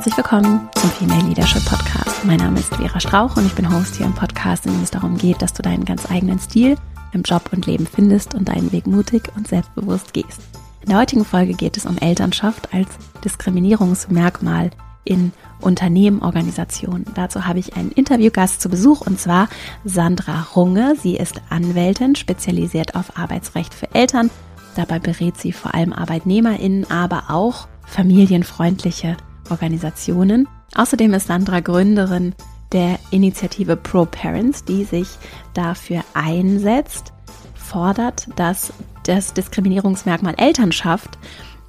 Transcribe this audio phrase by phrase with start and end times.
[0.00, 2.24] Herzlich willkommen zum Female Leadership Podcast.
[2.24, 4.90] Mein Name ist Vera Strauch und ich bin Host hier im Podcast, in dem es
[4.90, 6.78] darum geht, dass du deinen ganz eigenen Stil
[7.12, 10.40] im Job und Leben findest und deinen Weg mutig und selbstbewusst gehst.
[10.80, 12.88] In der heutigen Folge geht es um Elternschaft als
[13.26, 14.70] Diskriminierungsmerkmal
[15.04, 17.04] in Unternehmen, Organisationen.
[17.14, 19.50] Dazu habe ich einen Interviewgast zu Besuch und zwar
[19.84, 20.94] Sandra Runge.
[20.96, 24.30] Sie ist Anwältin, spezialisiert auf Arbeitsrecht für Eltern.
[24.76, 29.18] Dabei berät sie vor allem ArbeitnehmerInnen, aber auch familienfreundliche
[29.50, 30.48] Organisationen.
[30.74, 32.34] Außerdem ist Sandra Gründerin
[32.72, 35.08] der Initiative Pro Parents, die sich
[35.54, 37.12] dafür einsetzt,
[37.54, 38.72] fordert, dass
[39.04, 41.18] das Diskriminierungsmerkmal Elternschaft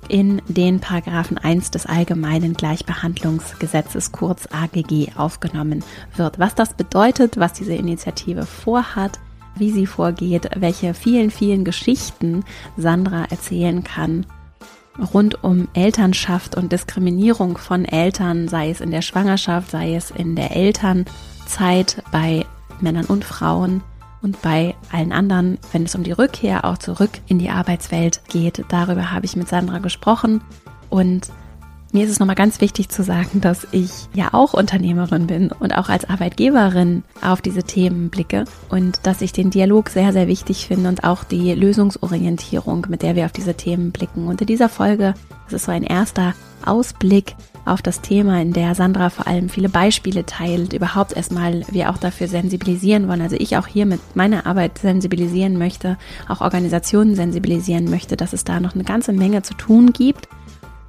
[0.08, 5.84] in den Paragraphen 1 des Allgemeinen Gleichbehandlungsgesetzes kurz AGG aufgenommen
[6.16, 6.40] wird.
[6.40, 9.20] Was das bedeutet, was diese Initiative vorhat,
[9.56, 12.44] wie sie vorgeht, welche vielen, vielen Geschichten
[12.78, 14.26] Sandra erzählen kann
[15.14, 20.36] rund um Elternschaft und Diskriminierung von Eltern, sei es in der Schwangerschaft, sei es in
[20.36, 22.46] der Elternzeit bei
[22.80, 23.82] Männern und Frauen
[24.22, 28.64] und bei allen anderen, wenn es um die Rückkehr auch zurück in die Arbeitswelt geht.
[28.70, 30.42] Darüber habe ich mit Sandra gesprochen
[30.90, 31.32] und
[31.92, 35.78] mir ist es nochmal ganz wichtig zu sagen, dass ich ja auch Unternehmerin bin und
[35.78, 40.68] auch als Arbeitgeberin auf diese Themen blicke und dass ich den Dialog sehr, sehr wichtig
[40.68, 44.28] finde und auch die Lösungsorientierung, mit der wir auf diese Themen blicken.
[44.28, 45.14] Und in dieser Folge,
[45.46, 46.34] das ist so ein erster
[46.66, 51.90] Ausblick auf das Thema, in der Sandra vor allem viele Beispiele teilt, überhaupt erstmal wir
[51.90, 53.22] auch dafür sensibilisieren wollen.
[53.22, 58.44] Also ich auch hier mit meiner Arbeit sensibilisieren möchte, auch Organisationen sensibilisieren möchte, dass es
[58.44, 60.28] da noch eine ganze Menge zu tun gibt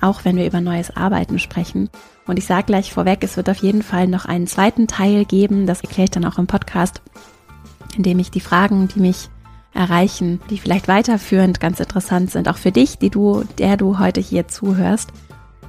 [0.03, 1.89] auch wenn wir über neues Arbeiten sprechen.
[2.27, 5.67] Und ich sage gleich vorweg, es wird auf jeden Fall noch einen zweiten Teil geben,
[5.67, 7.01] das erkläre ich dann auch im Podcast,
[7.97, 9.29] in dem ich die Fragen, die mich
[9.75, 14.21] erreichen, die vielleicht weiterführend ganz interessant sind, auch für dich, die du, der du heute
[14.21, 15.11] hier zuhörst.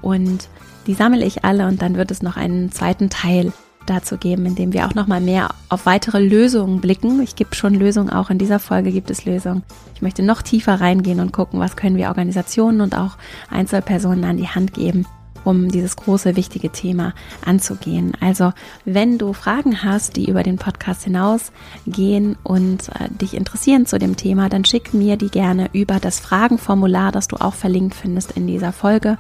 [0.01, 0.49] Und
[0.87, 3.53] die sammle ich alle und dann wird es noch einen zweiten Teil
[3.85, 7.21] dazu geben, indem wir auch noch mal mehr auf weitere Lösungen blicken.
[7.21, 9.63] Ich gebe schon Lösungen, auch in dieser Folge gibt es Lösungen.
[9.95, 13.17] Ich möchte noch tiefer reingehen und gucken, was können wir Organisationen und auch
[13.49, 15.05] Einzelpersonen an die Hand geben,
[15.43, 17.13] um dieses große, wichtige Thema
[17.45, 18.13] anzugehen.
[18.19, 18.53] Also,
[18.85, 24.15] wenn du Fragen hast, die über den Podcast hinausgehen und äh, dich interessieren zu dem
[24.15, 28.47] Thema, dann schick mir die gerne über das Fragenformular, das du auch verlinkt findest in
[28.47, 29.17] dieser Folge,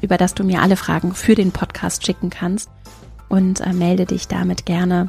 [0.00, 2.70] über das du mir alle Fragen für den Podcast schicken kannst
[3.28, 5.08] und äh, melde dich damit gerne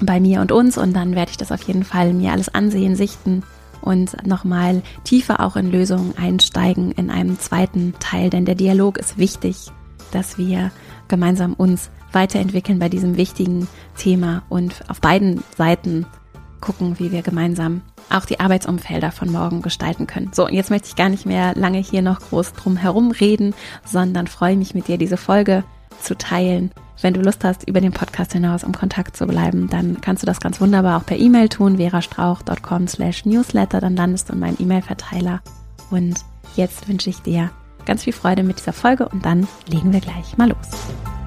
[0.00, 2.96] bei mir und uns und dann werde ich das auf jeden Fall mir alles ansehen,
[2.96, 3.42] sichten
[3.80, 9.18] und nochmal tiefer auch in Lösungen einsteigen in einem zweiten Teil, denn der Dialog ist
[9.18, 9.70] wichtig,
[10.12, 10.70] dass wir
[11.08, 16.06] gemeinsam uns weiterentwickeln bei diesem wichtigen Thema und auf beiden Seiten
[16.60, 20.30] gucken, wie wir gemeinsam auch die Arbeitsumfelder von morgen gestalten können.
[20.32, 23.54] So, und jetzt möchte ich gar nicht mehr lange hier noch groß drum herum reden,
[23.84, 25.64] sondern freue mich mit dir diese Folge
[26.00, 26.70] zu teilen.
[27.00, 30.26] Wenn du Lust hast, über den Podcast hinaus im Kontakt zu bleiben, dann kannst du
[30.26, 34.56] das ganz wunderbar auch per E-Mail tun, verastrauch.com slash newsletter, dann landest du in meinem
[34.58, 35.40] E-Mail-Verteiler.
[35.90, 36.16] Und
[36.56, 37.50] jetzt wünsche ich dir
[37.86, 41.21] ganz viel Freude mit dieser Folge und dann legen wir gleich mal los.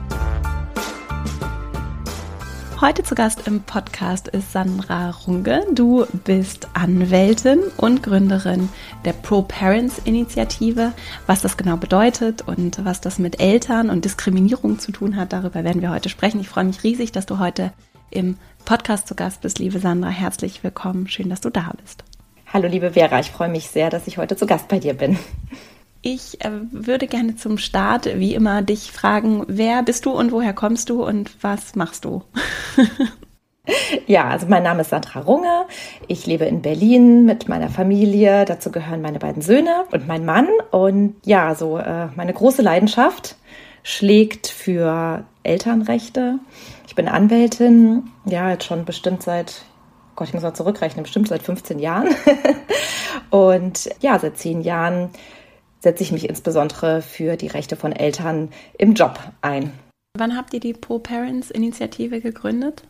[2.82, 5.66] Heute zu Gast im Podcast ist Sandra Runge.
[5.72, 8.68] Du bist Anwältin und Gründerin
[9.06, 10.92] der Pro Parents Initiative.
[11.26, 15.64] Was das genau bedeutet und was das mit Eltern und Diskriminierung zu tun hat, darüber
[15.64, 16.42] werden wir heute sprechen.
[16.42, 17.72] Ich freue mich riesig, dass du heute
[18.12, 20.10] im Podcast zu Gast bist, liebe Sandra.
[20.10, 21.08] Herzlich willkommen.
[21.08, 22.04] Schön, dass du da bist.
[22.52, 23.22] Hallo, liebe Vera.
[23.22, 25.18] Ich freue mich sehr, dass ich heute zu Gast bei dir bin.
[26.08, 30.54] Ich äh, würde gerne zum Start, wie immer, dich fragen, wer bist du und woher
[30.54, 32.24] kommst du und was machst du?
[34.06, 35.66] Ja, also mein Name ist Sandra Runge.
[36.08, 38.46] Ich lebe in Berlin mit meiner Familie.
[38.46, 40.48] Dazu gehören meine beiden Söhne und mein Mann.
[40.70, 43.38] Und ja, so äh, meine große Leidenschaft
[43.82, 46.38] schlägt für Elternrechte.
[46.86, 49.64] Ich bin Anwältin, ja, jetzt schon bestimmt seit,
[50.16, 52.10] Gott, ich muss mal zurückrechnen, bestimmt seit 15 Jahren.
[53.32, 55.10] und ja, seit zehn Jahren
[55.86, 59.72] setze ich mich insbesondere für die Rechte von Eltern im Job ein.
[60.18, 62.82] Wann habt ihr die Pro-Parents-Initiative gegründet?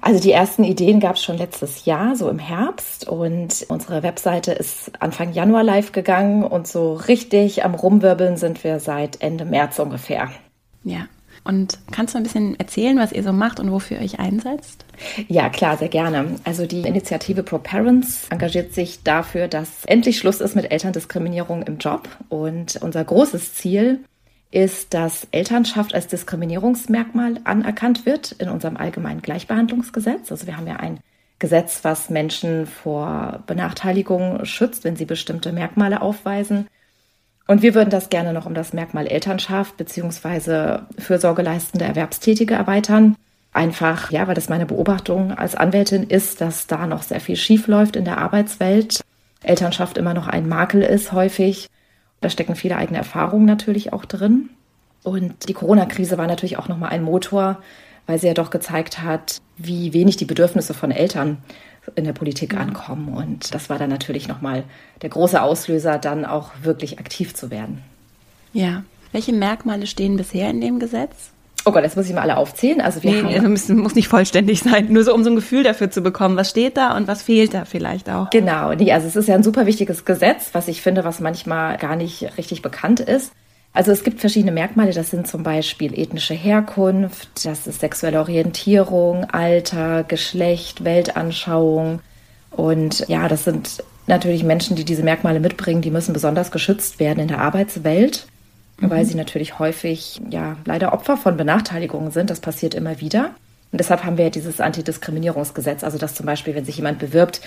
[0.00, 3.06] Also die ersten Ideen gab es schon letztes Jahr, so im Herbst.
[3.06, 8.80] Und unsere Webseite ist Anfang Januar live gegangen und so richtig am Rumwirbeln sind wir
[8.80, 10.30] seit Ende März ungefähr.
[10.82, 11.06] Ja.
[11.46, 14.84] Und kannst du ein bisschen erzählen, was ihr so macht und wofür ihr euch einsetzt?
[15.28, 16.36] Ja, klar, sehr gerne.
[16.44, 21.78] Also die Initiative Pro Parents engagiert sich dafür, dass endlich Schluss ist mit Elterndiskriminierung im
[21.78, 22.08] Job.
[22.28, 24.00] Und unser großes Ziel
[24.50, 30.30] ist, dass Elternschaft als Diskriminierungsmerkmal anerkannt wird in unserem allgemeinen Gleichbehandlungsgesetz.
[30.32, 31.00] Also wir haben ja ein
[31.38, 36.66] Gesetz, was Menschen vor Benachteiligung schützt, wenn sie bestimmte Merkmale aufweisen.
[37.46, 43.16] Und wir würden das gerne noch um das Merkmal Elternschaft beziehungsweise fürsorgeleistende Erwerbstätige erweitern.
[43.52, 47.68] Einfach, ja, weil das meine Beobachtung als Anwältin ist, dass da noch sehr viel schief
[47.68, 49.00] läuft in der Arbeitswelt.
[49.42, 51.68] Elternschaft immer noch ein Makel ist häufig.
[52.20, 54.50] Da stecken viele eigene Erfahrungen natürlich auch drin.
[55.04, 57.62] Und die Corona-Krise war natürlich auch nochmal ein Motor,
[58.06, 61.38] weil sie ja doch gezeigt hat, wie wenig die Bedürfnisse von Eltern
[61.94, 62.60] in der Politik mhm.
[62.60, 63.08] ankommen.
[63.14, 64.64] Und das war dann natürlich nochmal
[65.02, 67.82] der große Auslöser, dann auch wirklich aktiv zu werden.
[68.52, 68.82] Ja.
[69.12, 71.30] Welche Merkmale stehen bisher in dem Gesetz?
[71.64, 72.80] Oh Gott, jetzt muss ich mal alle aufzählen.
[72.80, 75.36] Also wir nee, haben also müssen, muss nicht vollständig sein, nur so um so ein
[75.36, 78.30] Gefühl dafür zu bekommen, was steht da und was fehlt da vielleicht auch.
[78.30, 81.76] Genau, nee, also es ist ja ein super wichtiges Gesetz, was ich finde, was manchmal
[81.76, 83.32] gar nicht richtig bekannt ist.
[83.76, 89.26] Also es gibt verschiedene Merkmale, das sind zum Beispiel ethnische Herkunft, das ist sexuelle Orientierung,
[89.26, 92.00] Alter, Geschlecht, Weltanschauung.
[92.50, 97.20] Und ja, das sind natürlich Menschen, die diese Merkmale mitbringen, die müssen besonders geschützt werden
[97.20, 98.26] in der Arbeitswelt,
[98.80, 98.88] mhm.
[98.88, 102.30] weil sie natürlich häufig ja leider Opfer von Benachteiligungen sind.
[102.30, 103.34] Das passiert immer wieder.
[103.72, 107.40] Und deshalb haben wir ja dieses Antidiskriminierungsgesetz, also dass zum Beispiel, wenn sich jemand bewirbt,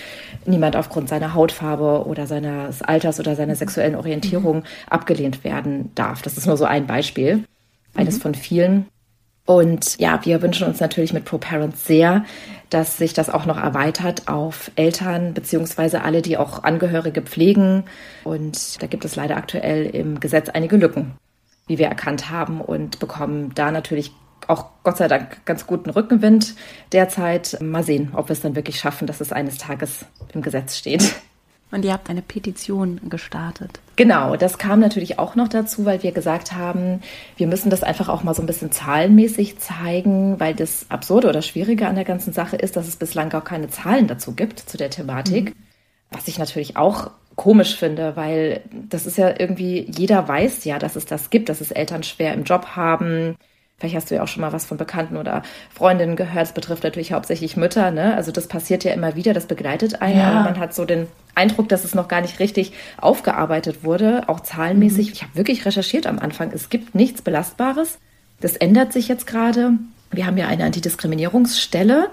[0.44, 4.64] niemand aufgrund seiner Hautfarbe oder seines Alters oder seiner sexuellen Orientierung mhm.
[4.88, 6.22] abgelehnt werden darf.
[6.22, 7.44] Das ist nur so ein Beispiel,
[7.94, 8.20] eines mhm.
[8.20, 8.86] von vielen.
[9.46, 12.24] Und ja, wir wünschen uns natürlich mit ProParents sehr,
[12.68, 17.84] dass sich das auch noch erweitert auf Eltern beziehungsweise alle, die auch Angehörige pflegen.
[18.22, 21.14] Und da gibt es leider aktuell im Gesetz einige Lücken,
[21.66, 24.12] wie wir erkannt haben und bekommen da natürlich
[24.48, 26.54] auch Gott sei Dank ganz guten Rückenwind
[26.92, 27.58] derzeit.
[27.60, 31.14] Mal sehen, ob wir es dann wirklich schaffen, dass es eines Tages im Gesetz steht.
[31.72, 33.78] Und ihr habt eine Petition gestartet.
[33.94, 37.00] Genau, das kam natürlich auch noch dazu, weil wir gesagt haben,
[37.36, 41.42] wir müssen das einfach auch mal so ein bisschen zahlenmäßig zeigen, weil das Absurde oder
[41.42, 44.76] Schwierige an der ganzen Sache ist, dass es bislang gar keine Zahlen dazu gibt, zu
[44.76, 45.50] der Thematik.
[45.50, 45.62] Mhm.
[46.10, 50.96] Was ich natürlich auch komisch finde, weil das ist ja irgendwie, jeder weiß ja, dass
[50.96, 53.36] es das gibt, dass es Eltern schwer im Job haben,
[53.80, 55.42] Vielleicht hast du ja auch schon mal was von Bekannten oder
[55.74, 56.44] Freundinnen gehört.
[56.44, 57.90] Es betrifft natürlich hauptsächlich Mütter.
[57.90, 58.14] Ne?
[58.14, 60.18] Also das passiert ja immer wieder, das begleitet einen.
[60.18, 60.32] Ja.
[60.32, 64.40] Aber man hat so den Eindruck, dass es noch gar nicht richtig aufgearbeitet wurde, auch
[64.40, 65.06] zahlenmäßig.
[65.06, 65.12] Mhm.
[65.14, 66.52] Ich habe wirklich recherchiert am Anfang.
[66.52, 67.98] Es gibt nichts Belastbares.
[68.40, 69.72] Das ändert sich jetzt gerade.
[70.10, 72.10] Wir haben ja eine Antidiskriminierungsstelle,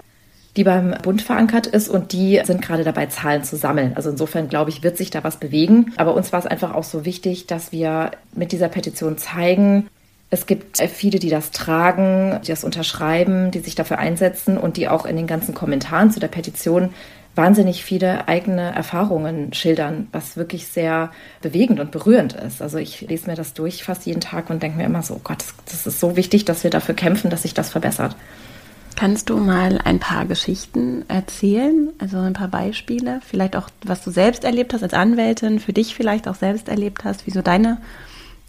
[0.56, 3.92] die beim Bund verankert ist und die sind gerade dabei, Zahlen zu sammeln.
[3.94, 5.92] Also insofern glaube ich, wird sich da was bewegen.
[5.98, 9.88] Aber uns war es einfach auch so wichtig, dass wir mit dieser Petition zeigen,
[10.30, 14.88] es gibt viele, die das tragen, die das unterschreiben, die sich dafür einsetzen und die
[14.88, 16.90] auch in den ganzen Kommentaren zu der Petition
[17.34, 22.60] wahnsinnig viele eigene Erfahrungen schildern, was wirklich sehr bewegend und berührend ist.
[22.60, 25.20] Also ich lese mir das durch fast jeden Tag und denke mir immer so, oh
[25.22, 28.16] Gott, das ist so wichtig, dass wir dafür kämpfen, dass sich das verbessert.
[28.96, 34.10] Kannst du mal ein paar Geschichten erzählen, also ein paar Beispiele, vielleicht auch, was du
[34.10, 37.78] selbst erlebt hast als Anwältin, für dich vielleicht auch selbst erlebt hast, wie so deine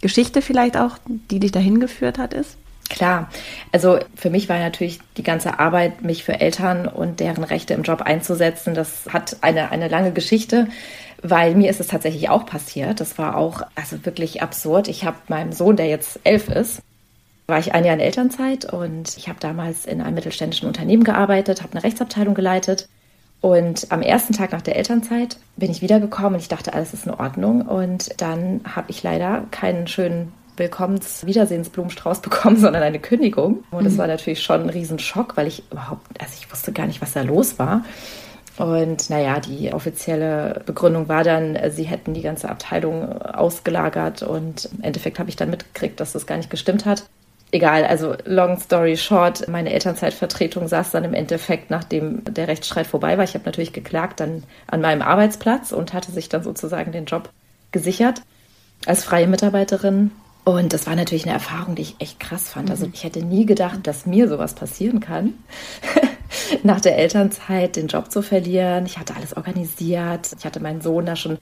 [0.00, 2.56] Geschichte vielleicht auch, die dich dahin geführt hat, ist?
[2.88, 3.30] Klar,
[3.70, 7.82] also für mich war natürlich die ganze Arbeit, mich für Eltern und deren Rechte im
[7.82, 10.66] Job einzusetzen, das hat eine, eine lange Geschichte,
[11.22, 13.00] weil mir ist es tatsächlich auch passiert.
[13.00, 14.88] Das war auch also wirklich absurd.
[14.88, 16.82] Ich habe meinem Sohn, der jetzt elf ist,
[17.46, 21.62] war ich ein Jahr in Elternzeit und ich habe damals in einem mittelständischen Unternehmen gearbeitet,
[21.62, 22.88] habe eine Rechtsabteilung geleitet
[23.40, 27.06] und am ersten Tag nach der Elternzeit bin ich wiedergekommen und ich dachte, alles ist
[27.06, 27.62] in Ordnung.
[27.62, 33.64] Und dann habe ich leider keinen schönen Willkommens-Wiedersehensblumenstrauß bekommen, sondern eine Kündigung.
[33.70, 33.98] Und das mhm.
[33.98, 37.22] war natürlich schon ein Riesenschock, weil ich überhaupt, also ich wusste gar nicht, was da
[37.22, 37.82] los war.
[38.58, 44.82] Und naja, die offizielle Begründung war dann, sie hätten die ganze Abteilung ausgelagert und im
[44.82, 47.04] Endeffekt habe ich dann mitgekriegt, dass das gar nicht gestimmt hat
[47.52, 53.16] egal, also long story short, meine Elternzeitvertretung saß dann im Endeffekt, nachdem der Rechtsstreit vorbei
[53.16, 57.06] war, ich habe natürlich geklagt, dann an meinem Arbeitsplatz und hatte sich dann sozusagen den
[57.06, 57.30] Job
[57.72, 58.22] gesichert
[58.86, 60.10] als freie Mitarbeiterin.
[60.44, 62.70] Und das war natürlich eine Erfahrung, die ich echt krass fand.
[62.70, 62.92] Also mhm.
[62.94, 65.34] ich hätte nie gedacht, dass mir sowas passieren kann.
[66.62, 68.86] Nach der Elternzeit den Job zu verlieren.
[68.86, 70.30] Ich hatte alles organisiert.
[70.38, 71.38] Ich hatte meinen Sohn da schon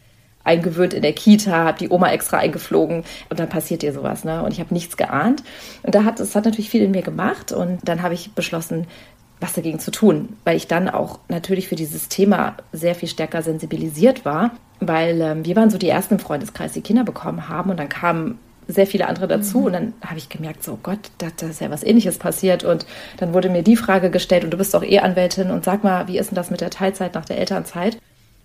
[0.49, 4.25] eingewöhnt in der Kita, habe die Oma extra eingeflogen und dann passiert dir sowas.
[4.25, 4.43] Ne?
[4.43, 5.45] Und ich habe nichts geahnt.
[5.83, 8.87] Und da hat es hat natürlich viel in mir gemacht und dann habe ich beschlossen,
[9.40, 13.43] was dagegen zu tun, weil ich dann auch natürlich für dieses Thema sehr viel stärker
[13.43, 14.50] sensibilisiert war,
[14.81, 17.88] weil ähm, wir waren so die ersten im Freundeskreis, die Kinder bekommen haben und dann
[17.88, 18.38] kamen
[18.69, 19.61] sehr viele andere dazu.
[19.61, 19.64] Mhm.
[19.64, 22.64] Und dann habe ich gemerkt, so Gott, da, da ist ja was ähnliches passiert.
[22.64, 22.87] Und
[23.17, 26.07] dann wurde mir die Frage gestellt, und du bist doch eh Anwältin, und sag mal,
[26.07, 27.99] wie ist denn das mit der Teilzeit nach der Elternzeit?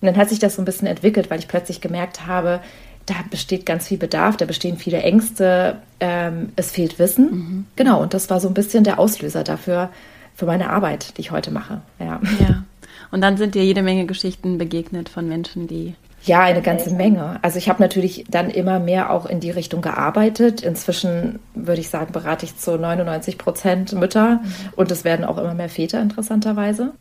[0.04, 2.60] Und dann hat sich das so ein bisschen entwickelt, weil ich plötzlich gemerkt habe,
[3.06, 7.32] da besteht ganz viel Bedarf, da bestehen viele Ängste, ähm, es fehlt Wissen.
[7.32, 7.66] Mhm.
[7.78, 9.92] Genau, und das war so ein bisschen der Auslöser dafür,
[10.36, 11.80] für meine Arbeit, die ich heute mache.
[12.02, 12.20] Ja.
[12.42, 12.64] ja.
[13.12, 15.96] Und dann sind dir jede Menge Geschichten begegnet von Menschen, die.
[16.26, 17.40] Ja, eine ganze Menge.
[17.42, 20.60] Also ich habe natürlich dann immer mehr auch in die Richtung gearbeitet.
[20.64, 24.54] Inzwischen würde ich sagen, berate ich zu 99 Prozent Mütter mhm.
[24.76, 26.92] und es werden auch immer mehr Väter interessanterweise.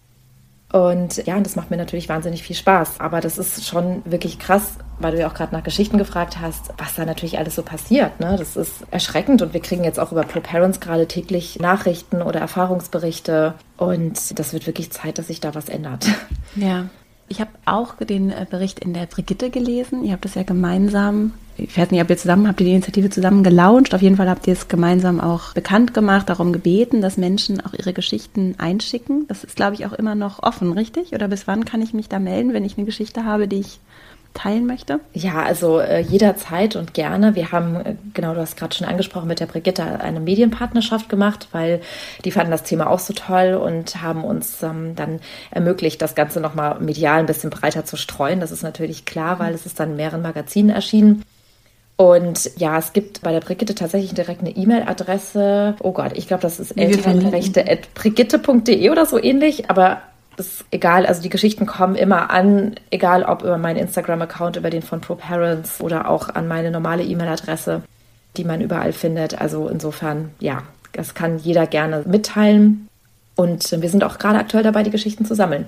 [0.73, 2.99] Und ja, das macht mir natürlich wahnsinnig viel Spaß.
[2.99, 6.73] Aber das ist schon wirklich krass, weil du ja auch gerade nach Geschichten gefragt hast,
[6.79, 8.21] was da natürlich alles so passiert.
[8.21, 8.37] Ne?
[8.39, 12.41] Das ist erschreckend und wir kriegen jetzt auch über Pro Parents gerade täglich Nachrichten oder
[12.41, 13.55] Erfahrungsberichte.
[13.77, 16.07] Und das wird wirklich Zeit, dass sich da was ändert.
[16.55, 16.87] Ja.
[17.29, 20.05] Ich habe auch den äh, Bericht in der Brigitte gelesen.
[20.05, 23.11] Ihr habt das ja gemeinsam, ich weiß nicht, ob ihr zusammen, habt ihr die Initiative
[23.11, 23.95] zusammen gelauncht?
[23.95, 27.75] Auf jeden Fall habt ihr es gemeinsam auch bekannt gemacht, darum gebeten, dass Menschen auch
[27.75, 29.27] ihre Geschichten einschicken.
[29.29, 31.13] Das ist, glaube ich, auch immer noch offen, richtig?
[31.13, 33.81] Oder bis wann kann ich mich da melden, wenn ich eine Geschichte habe, die ich
[34.35, 35.01] teilen möchte?
[35.13, 37.35] Ja, also äh, jederzeit und gerne.
[37.35, 41.49] Wir haben, äh, genau, du hast gerade schon angesprochen, mit der Brigitte eine Medienpartnerschaft gemacht,
[41.53, 41.81] weil
[42.25, 45.21] die fanden das Thema auch so toll und haben uns ähm, dann
[45.51, 48.41] ermöglicht, das Ganze nochmal medial ein bisschen breiter zu streuen.
[48.41, 51.23] Das ist natürlich klar, weil es ist dann in mehreren Magazinen erschienen.
[51.97, 55.77] Und ja, es gibt bei der Brigitte tatsächlich direkt eine E-Mail-Adresse.
[55.81, 59.71] Oh Gott, ich glaube, das ist elternrechte.brigitte.de oder so ähnlich.
[59.71, 60.03] Aber
[60.37, 64.83] ist egal, also die Geschichten kommen immer an, egal ob über meinen Instagram-Account, über den
[64.83, 67.83] von ProParents oder auch an meine normale E-Mail-Adresse,
[68.37, 69.41] die man überall findet.
[69.41, 70.63] Also insofern, ja,
[70.93, 72.89] das kann jeder gerne mitteilen.
[73.35, 75.67] Und wir sind auch gerade aktuell dabei, die Geschichten zu sammeln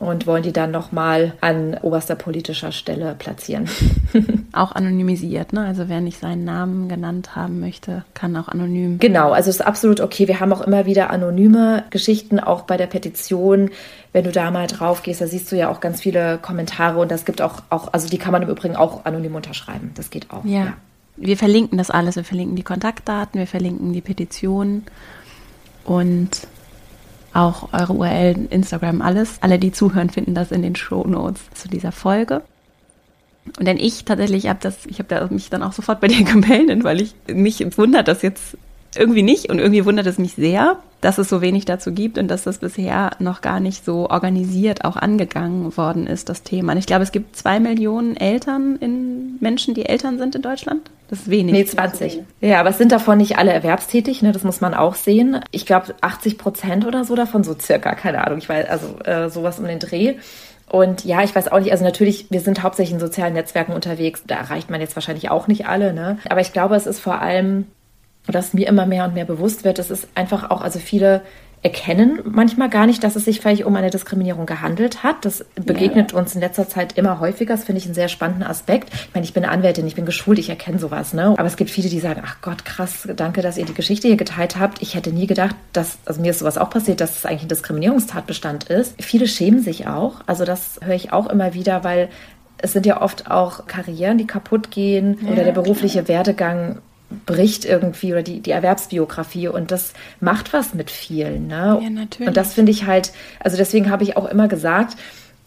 [0.00, 3.68] und wollen die dann nochmal an oberster politischer Stelle platzieren.
[4.52, 5.64] auch anonymisiert, ne?
[5.64, 8.98] Also wer nicht seinen Namen genannt haben möchte, kann auch anonym.
[8.98, 10.26] Genau, also es ist absolut okay.
[10.26, 13.70] Wir haben auch immer wieder anonyme Geschichten, auch bei der Petition.
[14.12, 17.10] Wenn du da mal drauf gehst, da siehst du ja auch ganz viele Kommentare und
[17.10, 19.92] das gibt auch, auch also die kann man im Übrigen auch anonym unterschreiben.
[19.94, 20.44] Das geht auch.
[20.44, 20.64] ja.
[20.64, 20.72] ja.
[21.16, 22.16] Wir verlinken das alles.
[22.16, 24.82] Wir verlinken die Kontaktdaten, wir verlinken die Petition
[25.84, 26.48] und
[27.34, 29.38] auch eure URL, Instagram, alles.
[29.40, 32.42] Alle, die zuhören, finden das in den Show Notes zu dieser Folge.
[33.58, 36.24] Und denn ich tatsächlich habe das, ich habe da mich dann auch sofort bei dir
[36.24, 38.56] gemeldet, weil ich mich wundert das jetzt
[38.96, 42.28] irgendwie nicht und irgendwie wundert es mich sehr, dass es so wenig dazu gibt und
[42.28, 46.72] dass das bisher noch gar nicht so organisiert auch angegangen worden ist, das Thema.
[46.72, 50.90] Und ich glaube, es gibt zwei Millionen Eltern in Menschen, die Eltern sind in Deutschland.
[51.10, 51.52] Das ist wenig.
[51.52, 52.22] Nee, 20.
[52.40, 54.32] Ja, aber es sind davon nicht alle erwerbstätig, ne?
[54.32, 55.40] das muss man auch sehen.
[55.50, 59.28] Ich glaube, 80 Prozent oder so davon, so circa, keine Ahnung, ich weiß, also äh,
[59.28, 60.14] sowas um den Dreh.
[60.70, 64.22] Und ja, ich weiß auch nicht, also natürlich, wir sind hauptsächlich in sozialen Netzwerken unterwegs,
[64.26, 66.18] da erreicht man jetzt wahrscheinlich auch nicht alle, ne?
[66.30, 67.66] Aber ich glaube, es ist vor allem
[68.26, 71.22] dass mir immer mehr und mehr bewusst wird, es ist einfach auch, also viele
[71.64, 75.24] erkennen manchmal gar nicht, dass es sich vielleicht um eine Diskriminierung gehandelt hat.
[75.24, 76.18] Das begegnet ja.
[76.18, 77.54] uns in letzter Zeit immer häufiger.
[77.54, 78.92] Das finde ich einen sehr spannenden Aspekt.
[78.92, 81.14] Ich meine, ich bin Anwältin, ich bin geschult, ich erkenne sowas.
[81.14, 81.34] Ne?
[81.38, 84.18] Aber es gibt viele, die sagen, ach Gott, krass, danke, dass ihr die Geschichte hier
[84.18, 84.82] geteilt habt.
[84.82, 87.48] Ich hätte nie gedacht, dass, also mir ist sowas auch passiert, dass es eigentlich ein
[87.48, 89.02] Diskriminierungstatbestand ist.
[89.02, 90.16] Viele schämen sich auch.
[90.26, 92.10] Also das höre ich auch immer wieder, weil
[92.58, 96.18] es sind ja oft auch Karrieren, die kaputt gehen ja, oder der berufliche klar.
[96.18, 96.78] Werdegang
[97.26, 101.46] bricht irgendwie oder die, die Erwerbsbiografie und das macht was mit vielen.
[101.46, 101.78] Ne?
[101.82, 102.28] Ja, natürlich.
[102.28, 104.96] Und das finde ich halt, also deswegen habe ich auch immer gesagt,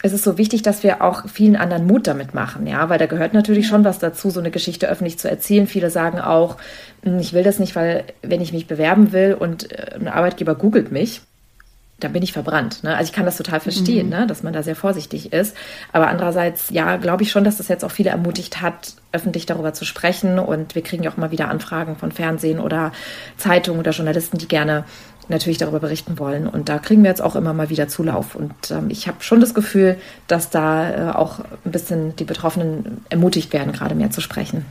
[0.03, 3.07] es ist so wichtig, dass wir auch vielen anderen Mut damit machen, ja, weil da
[3.07, 5.65] gehört natürlich schon was dazu, so eine Geschichte öffentlich zu erzählen.
[5.65, 6.57] Viele sagen auch,
[7.03, 10.55] hm, ich will das nicht, weil wenn ich mich bewerben will und äh, ein Arbeitgeber
[10.55, 11.21] googelt mich,
[11.99, 12.83] dann bin ich verbrannt.
[12.83, 12.95] Ne?
[12.95, 14.13] Also ich kann das total verstehen, mhm.
[14.13, 14.27] ne?
[14.27, 15.55] dass man da sehr vorsichtig ist.
[15.91, 19.73] Aber andererseits, ja, glaube ich schon, dass das jetzt auch viele ermutigt hat, öffentlich darüber
[19.73, 20.37] zu sprechen.
[20.37, 22.91] Und wir kriegen ja auch mal wieder Anfragen von Fernsehen oder
[23.37, 24.85] Zeitungen oder Journalisten, die gerne
[25.27, 26.47] natürlich darüber berichten wollen.
[26.47, 28.35] Und da kriegen wir jetzt auch immer mal wieder Zulauf.
[28.35, 33.05] Und ähm, ich habe schon das Gefühl, dass da äh, auch ein bisschen die Betroffenen
[33.09, 34.65] ermutigt werden, gerade mehr zu sprechen.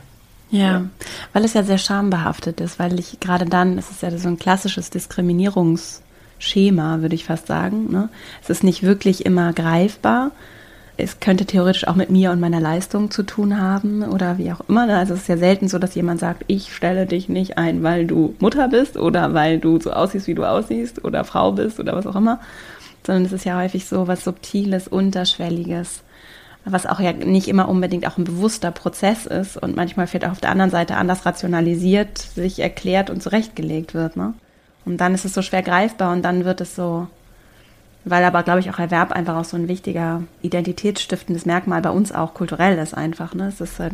[0.49, 0.85] Ja, ja,
[1.33, 4.39] weil es ja sehr schambehaftet ist, weil ich gerade dann, es ist ja so ein
[4.39, 5.99] klassisches Diskriminierungs-
[6.39, 7.91] Schema, würde ich fast sagen.
[7.91, 8.09] Ne?
[8.41, 10.31] Es ist nicht wirklich immer greifbar.
[10.99, 14.61] Es könnte theoretisch auch mit mir und meiner Leistung zu tun haben oder wie auch
[14.67, 14.87] immer.
[14.87, 14.97] Ne?
[14.97, 18.07] Also es ist ja selten so, dass jemand sagt, ich stelle dich nicht ein, weil
[18.07, 21.95] du Mutter bist oder weil du so aussiehst, wie du aussiehst oder Frau bist oder
[21.95, 22.39] was auch immer.
[23.05, 26.01] Sondern es ist ja häufig so was Subtiles, Unterschwelliges,
[26.65, 30.31] was auch ja nicht immer unbedingt auch ein bewusster Prozess ist und manchmal vielleicht auch
[30.31, 34.17] auf der anderen Seite anders rationalisiert, sich erklärt und zurechtgelegt wird.
[34.17, 34.33] Ne?
[34.87, 37.07] Und dann ist es so schwer greifbar und dann wird es so,
[38.05, 42.11] weil aber, glaube ich, auch Erwerb einfach auch so ein wichtiger identitätsstiftendes Merkmal bei uns
[42.11, 43.33] auch kulturell ist einfach.
[43.35, 43.47] Ne?
[43.47, 43.93] Es ist halt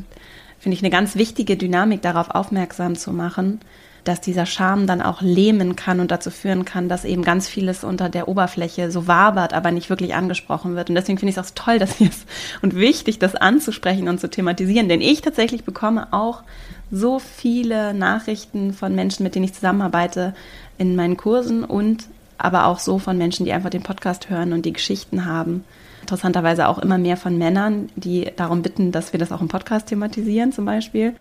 [0.64, 3.60] finde ich, eine ganz wichtige Dynamik, darauf aufmerksam zu machen,
[4.06, 7.84] dass dieser Charme dann auch lähmen kann und dazu führen kann, dass eben ganz vieles
[7.84, 10.90] unter der Oberfläche so wabert, aber nicht wirklich angesprochen wird.
[10.90, 12.26] Und deswegen finde ich es auch toll, dass wir es
[12.62, 14.88] und wichtig, das anzusprechen und zu thematisieren.
[14.88, 16.44] Denn ich tatsächlich bekomme auch
[16.92, 20.34] so viele Nachrichten von Menschen, mit denen ich zusammenarbeite
[20.78, 24.66] in meinen Kursen und aber auch so von Menschen, die einfach den Podcast hören und
[24.66, 25.64] die Geschichten haben.
[26.02, 29.88] Interessanterweise auch immer mehr von Männern, die darum bitten, dass wir das auch im Podcast
[29.88, 31.16] thematisieren zum Beispiel.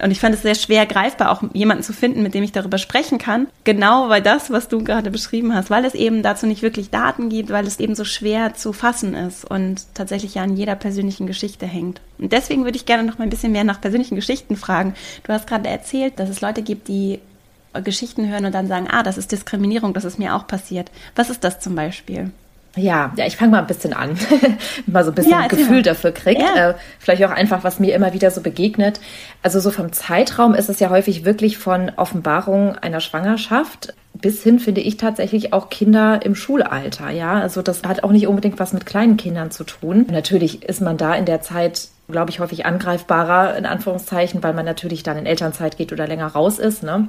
[0.00, 2.78] Und ich fand es sehr schwer greifbar, auch jemanden zu finden, mit dem ich darüber
[2.78, 3.48] sprechen kann.
[3.64, 7.28] Genau weil das, was du gerade beschrieben hast, weil es eben dazu nicht wirklich Daten
[7.28, 11.26] gibt, weil es eben so schwer zu fassen ist und tatsächlich ja an jeder persönlichen
[11.26, 12.00] Geschichte hängt.
[12.18, 14.94] Und deswegen würde ich gerne noch mal ein bisschen mehr nach persönlichen Geschichten fragen.
[15.24, 17.18] Du hast gerade erzählt, dass es Leute gibt, die
[17.84, 20.90] Geschichten hören und dann sagen, ah, das ist Diskriminierung, das ist mir auch passiert.
[21.16, 22.30] Was ist das zum Beispiel?
[22.76, 24.16] Ja, ja, ich fange mal ein bisschen an,
[24.86, 25.82] mal so ein bisschen ja, Gefühl mal.
[25.82, 26.40] dafür kriegt.
[26.40, 26.70] Ja.
[26.70, 29.00] Äh, vielleicht auch einfach, was mir immer wieder so begegnet.
[29.42, 34.58] Also so vom Zeitraum ist es ja häufig wirklich von Offenbarung einer Schwangerschaft bis hin
[34.58, 37.10] finde ich tatsächlich auch Kinder im Schulalter.
[37.10, 40.06] Ja, also das hat auch nicht unbedingt was mit kleinen Kindern zu tun.
[40.10, 44.64] Natürlich ist man da in der Zeit glaube ich, häufig angreifbarer, in Anführungszeichen, weil man
[44.64, 46.82] natürlich dann in Elternzeit geht oder länger raus ist.
[46.82, 47.08] Ne?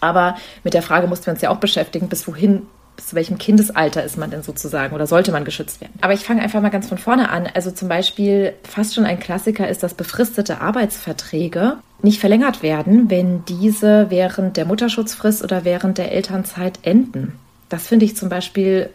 [0.00, 2.62] Aber mit der Frage mussten wir uns ja auch beschäftigen, bis wohin
[2.96, 5.94] bis zu welchem Kindesalter ist man denn sozusagen oder sollte man geschützt werden?
[6.00, 7.48] Aber ich fange einfach mal ganz von vorne an.
[7.54, 13.44] Also zum Beispiel fast schon ein Klassiker ist, dass befristete Arbeitsverträge nicht verlängert werden, wenn
[13.46, 17.38] diese während der Mutterschutzfrist oder während der Elternzeit enden.
[17.68, 18.90] Das finde ich zum Beispiel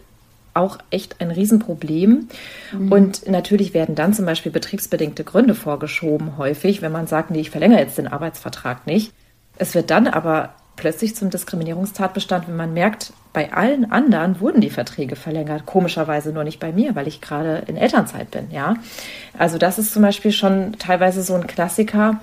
[0.53, 2.27] auch echt ein Riesenproblem.
[2.73, 2.91] Mhm.
[2.91, 7.51] Und natürlich werden dann zum Beispiel betriebsbedingte Gründe vorgeschoben, häufig, wenn man sagt, nee, ich
[7.51, 9.13] verlängere jetzt den Arbeitsvertrag nicht.
[9.57, 14.71] Es wird dann aber plötzlich zum Diskriminierungstatbestand, wenn man merkt, bei allen anderen wurden die
[14.71, 15.67] Verträge verlängert.
[15.67, 18.77] Komischerweise nur nicht bei mir, weil ich gerade in Elternzeit bin, ja.
[19.37, 22.19] Also das ist zum Beispiel schon teilweise so ein Klassiker.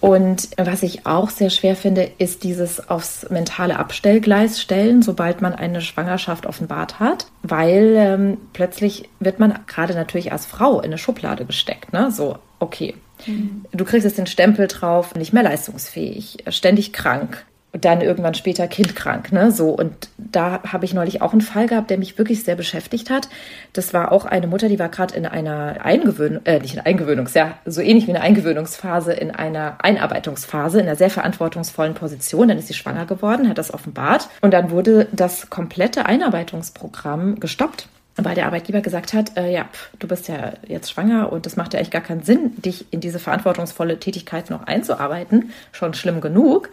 [0.00, 5.54] Und was ich auch sehr schwer finde, ist dieses aufs mentale Abstellgleis stellen, sobald man
[5.54, 10.98] eine Schwangerschaft offenbart hat, weil ähm, plötzlich wird man gerade natürlich als Frau in eine
[10.98, 11.92] Schublade gesteckt.
[11.92, 12.10] Ne?
[12.10, 12.96] So, okay,
[13.28, 13.64] mhm.
[13.70, 19.30] du kriegst jetzt den Stempel drauf, nicht mehr leistungsfähig, ständig krank, dann irgendwann später kindkrank,
[19.30, 19.52] ne?
[19.52, 23.10] So und da habe ich neulich auch einen Fall gehabt, der mich wirklich sehr beschäftigt
[23.10, 23.28] hat.
[23.74, 27.34] Das war auch eine Mutter, die war gerade in einer Eingewöhnung, äh, nicht in Eingewöhnungs,
[27.34, 32.48] ja, so ähnlich wie eine Eingewöhnungsphase, in einer Einarbeitungsphase, in einer sehr verantwortungsvollen Position.
[32.48, 37.88] Dann ist sie schwanger geworden, hat das offenbart und dann wurde das komplette Einarbeitungsprogramm gestoppt
[38.20, 39.66] weil der Arbeitgeber gesagt hat, äh, ja,
[40.00, 43.00] du bist ja jetzt schwanger und das macht ja eigentlich gar keinen Sinn, dich in
[43.00, 46.68] diese verantwortungsvolle Tätigkeit noch einzuarbeiten, schon schlimm genug.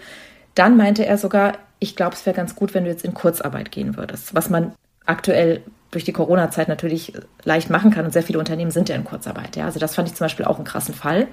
[0.56, 3.72] Dann meinte er sogar, ich glaube, es wäre ganz gut, wenn du jetzt in Kurzarbeit
[3.72, 4.74] gehen würdest, was man
[5.06, 7.13] aktuell durch die Corona-Zeit natürlich
[7.44, 9.56] leicht machen kann und sehr viele Unternehmen sind ja in Kurzarbeit.
[9.56, 9.65] Ja?
[9.65, 11.28] Also das fand ich zum Beispiel auch einen krassen Fall.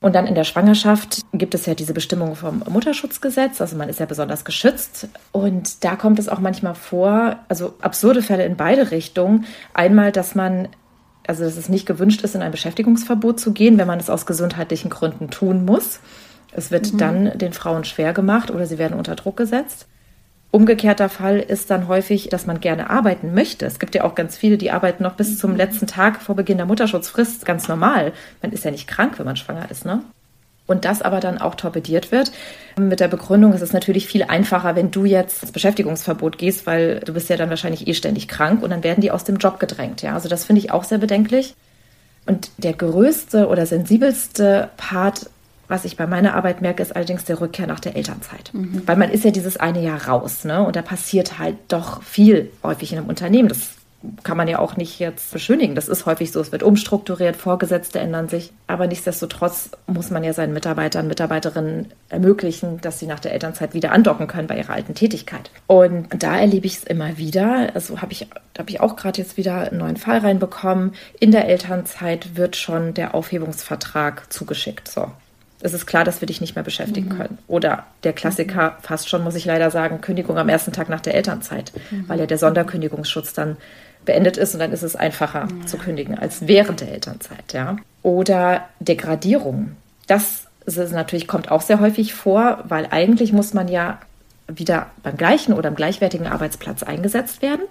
[0.00, 4.00] Und dann in der Schwangerschaft gibt es ja diese Bestimmung vom Mutterschutzgesetz, also man ist
[4.00, 5.08] ja besonders geschützt.
[5.32, 9.46] Und da kommt es auch manchmal vor, also absurde Fälle in beide Richtungen.
[9.72, 10.68] Einmal, dass man,
[11.26, 14.26] also dass es nicht gewünscht ist, in ein Beschäftigungsverbot zu gehen, wenn man es aus
[14.26, 16.00] gesundheitlichen Gründen tun muss.
[16.54, 16.98] Es wird mhm.
[16.98, 19.86] dann den Frauen schwer gemacht oder sie werden unter Druck gesetzt.
[20.54, 23.66] Umgekehrter Fall ist dann häufig, dass man gerne arbeiten möchte.
[23.66, 26.58] Es gibt ja auch ganz viele, die arbeiten noch bis zum letzten Tag vor Beginn
[26.58, 27.44] der Mutterschutzfrist.
[27.44, 28.12] Ganz normal.
[28.40, 30.04] Man ist ja nicht krank, wenn man schwanger ist, ne?
[30.66, 32.30] Und das aber dann auch torpediert wird.
[32.78, 37.00] Mit der Begründung, es ist natürlich viel einfacher, wenn du jetzt ins Beschäftigungsverbot gehst, weil
[37.00, 39.58] du bist ja dann wahrscheinlich eh ständig krank und dann werden die aus dem Job
[39.58, 40.02] gedrängt.
[40.02, 41.56] Ja, also das finde ich auch sehr bedenklich.
[42.26, 45.28] Und der größte oder sensibelste Part
[45.68, 48.50] was ich bei meiner Arbeit merke, ist allerdings der Rückkehr nach der Elternzeit.
[48.52, 48.82] Mhm.
[48.86, 50.64] Weil man ist ja dieses eine Jahr raus, ne?
[50.64, 53.48] Und da passiert halt doch viel häufig in einem Unternehmen.
[53.48, 53.70] Das
[54.22, 55.74] kann man ja auch nicht jetzt beschönigen.
[55.74, 56.40] Das ist häufig so.
[56.40, 58.52] Es wird umstrukturiert, Vorgesetzte ändern sich.
[58.66, 63.92] Aber nichtsdestotrotz muss man ja seinen Mitarbeitern, Mitarbeiterinnen ermöglichen, dass sie nach der Elternzeit wieder
[63.92, 65.50] andocken können bei ihrer alten Tätigkeit.
[65.66, 67.70] Und da erlebe ich es immer wieder.
[67.74, 68.26] Also habe ich,
[68.58, 70.92] habe ich auch gerade jetzt wieder einen neuen Fall reinbekommen.
[71.18, 74.88] In der Elternzeit wird schon der Aufhebungsvertrag zugeschickt.
[74.88, 75.10] So,
[75.64, 77.16] es ist klar, dass wir dich nicht mehr beschäftigen mhm.
[77.16, 77.38] können.
[77.48, 78.82] Oder der Klassiker mhm.
[78.82, 82.06] fast schon, muss ich leider sagen, Kündigung am ersten Tag nach der Elternzeit, mhm.
[82.06, 83.56] weil ja der Sonderkündigungsschutz dann
[84.04, 85.66] beendet ist und dann ist es einfacher ja.
[85.66, 87.76] zu kündigen als während der Elternzeit, ja.
[88.02, 89.76] Oder Degradierung.
[90.06, 93.98] Das ist natürlich kommt auch sehr häufig vor, weil eigentlich muss man ja
[94.46, 97.62] wieder beim gleichen oder im gleichwertigen Arbeitsplatz eingesetzt werden.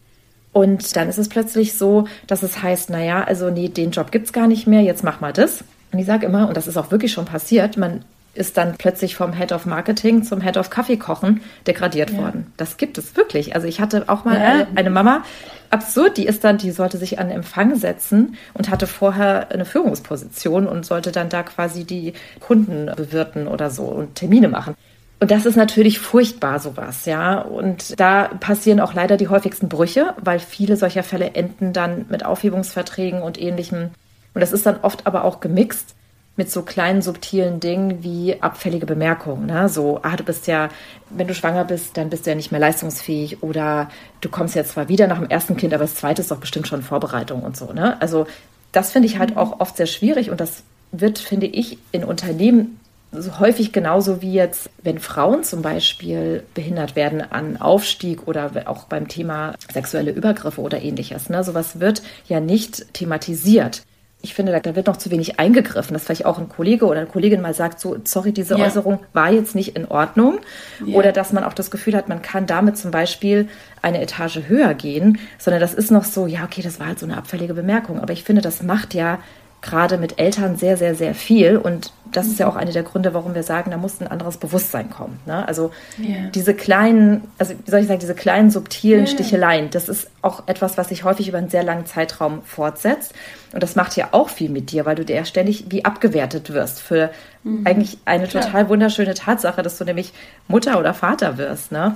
[0.52, 4.26] Und dann ist es plötzlich so, dass es heißt, naja, also nee, den Job gibt
[4.26, 5.64] es gar nicht mehr, jetzt mach mal das.
[5.94, 8.04] Und ich sage immer, und das ist auch wirklich schon passiert, man
[8.36, 12.18] ist dann plötzlich vom Head of Marketing zum Head of Kaffeekochen degradiert ja.
[12.18, 12.52] worden.
[12.58, 13.56] Das gibt es wirklich.
[13.56, 14.48] Also ich hatte auch mal ja.
[14.48, 15.24] eine, eine, Mama,
[15.70, 20.68] absurd, die ist dann, die sollte sich an Empfang setzen und hatte vorher eine Führungsposition
[20.68, 24.74] und sollte dann da quasi die Kunden bewirten oder so und Termine machen.
[25.20, 27.40] Und das ist natürlich furchtbar, sowas, ja.
[27.40, 32.26] Und da passieren auch leider die häufigsten Brüche, weil viele solcher Fälle enden dann mit
[32.26, 33.92] Aufhebungsverträgen und ähnlichem.
[34.34, 35.96] Und das ist dann oft aber auch gemixt
[36.36, 39.46] mit so kleinen subtilen Dingen wie abfällige Bemerkungen.
[39.46, 39.70] Ne?
[39.70, 40.70] So, ah, du bist ja,
[41.12, 43.90] wenn du schwanger bist, dann bist du ja nicht mehr leistungsfähig oder
[44.22, 46.68] du kommst ja zwar wieder nach dem ersten Kind, aber das zweite ist doch bestimmt
[46.68, 47.72] schon Vorbereitung und so.
[47.72, 48.02] Ne?
[48.02, 48.26] Also
[48.72, 49.38] das finde ich halt mhm.
[49.38, 52.80] auch oft sehr schwierig und das wird, finde ich, in Unternehmen
[53.12, 58.86] so häufig genauso wie jetzt, wenn Frauen zum Beispiel behindert werden an Aufstieg oder auch
[58.86, 61.30] beim Thema sexuelle Übergriffe oder ähnliches.
[61.30, 61.44] Ne?
[61.44, 63.84] Sowas wird ja nicht thematisiert
[64.24, 67.10] ich finde, da, wird noch zu wenig eingegriffen, dass vielleicht auch ein Kollege oder eine
[67.10, 68.66] Kollegin mal sagt, so, sorry, diese ja.
[68.66, 70.40] Äußerung war jetzt nicht in Ordnung.
[70.86, 70.96] Ja.
[70.96, 73.50] Oder dass man auch das Gefühl hat, man kann damit zum Beispiel
[73.82, 77.06] eine Etage höher gehen, sondern das ist noch so, ja, okay, das war halt so
[77.06, 78.00] eine abfällige Bemerkung.
[78.00, 79.20] Aber ich finde, das macht ja
[79.64, 81.58] gerade mit Eltern sehr, sehr, sehr viel.
[81.58, 84.38] Und das ist ja auch einer der Gründe, warum wir sagen, da muss ein anderes
[84.38, 85.20] Bewusstsein kommen.
[85.26, 85.48] Ne?
[85.48, 86.28] Also yeah.
[86.36, 89.08] diese kleinen, also wie soll ich sagen, diese kleinen subtilen yeah.
[89.08, 93.14] Sticheleien, das ist auch etwas, was sich häufig über einen sehr langen Zeitraum fortsetzt.
[93.54, 96.54] Und das macht ja auch viel mit dir, weil du dir ja ständig wie abgewertet
[96.54, 97.10] wirst für
[97.44, 97.66] mhm.
[97.66, 100.12] eigentlich eine total wunderschöne Tatsache, dass du nämlich
[100.50, 101.72] Mutter oder Vater wirst.
[101.72, 101.96] Ne?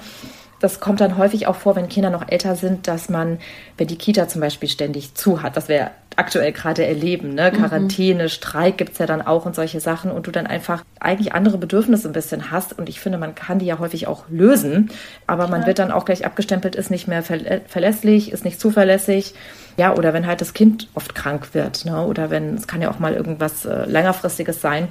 [0.60, 3.40] Das kommt dann häufig auch vor, wenn Kinder noch älter sind, dass man,
[3.78, 7.52] wenn die Kita zum Beispiel ständig zu hat, was wir aktuell gerade erleben, ne?
[7.52, 7.58] Mhm.
[7.58, 8.30] Quarantäne, mhm.
[8.30, 12.10] Streik gibt's ja dann auch und solche Sachen und du dann einfach eigentlich andere Bedürfnisse
[12.10, 14.90] ein bisschen hast und ich finde, man kann die ja häufig auch lösen,
[15.28, 15.68] aber man ja.
[15.68, 19.36] wird dann auch gleich abgestempelt, ist nicht mehr verlässlich, ist nicht zuverlässig.
[19.78, 22.04] Ja, oder wenn halt das Kind oft krank wird, ne?
[22.04, 24.88] oder wenn, es kann ja auch mal irgendwas äh, längerfristiges sein,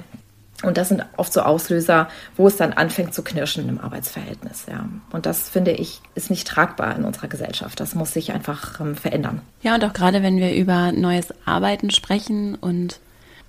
[0.63, 4.65] und das sind oft so Auslöser, wo es dann anfängt zu knirschen im Arbeitsverhältnis.
[4.67, 4.89] Ja.
[5.11, 7.79] Und das finde ich ist nicht tragbar in unserer Gesellschaft.
[7.79, 9.41] Das muss sich einfach ähm, verändern.
[9.61, 12.99] Ja, und auch gerade wenn wir über neues Arbeiten sprechen und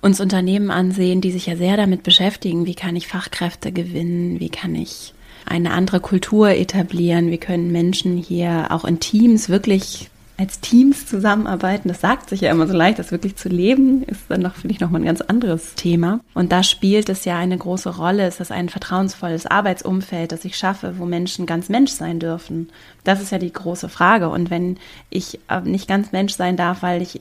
[0.01, 4.49] uns Unternehmen ansehen, die sich ja sehr damit beschäftigen, wie kann ich Fachkräfte gewinnen, wie
[4.49, 5.13] kann ich
[5.45, 11.89] eine andere Kultur etablieren, wie können Menschen hier auch in Teams wirklich als Teams zusammenarbeiten,
[11.89, 14.73] das sagt sich ja immer so leicht, das wirklich zu leben, ist dann noch, finde
[14.73, 16.21] ich, nochmal ein ganz anderes Thema.
[16.33, 18.25] Und da spielt es ja eine große Rolle.
[18.25, 22.69] Ist ein vertrauensvolles Arbeitsumfeld, das ich schaffe, wo Menschen ganz Mensch sein dürfen.
[23.03, 24.29] Das ist ja die große Frage.
[24.29, 24.77] Und wenn
[25.09, 27.19] ich äh, nicht ganz Mensch sein darf, weil ich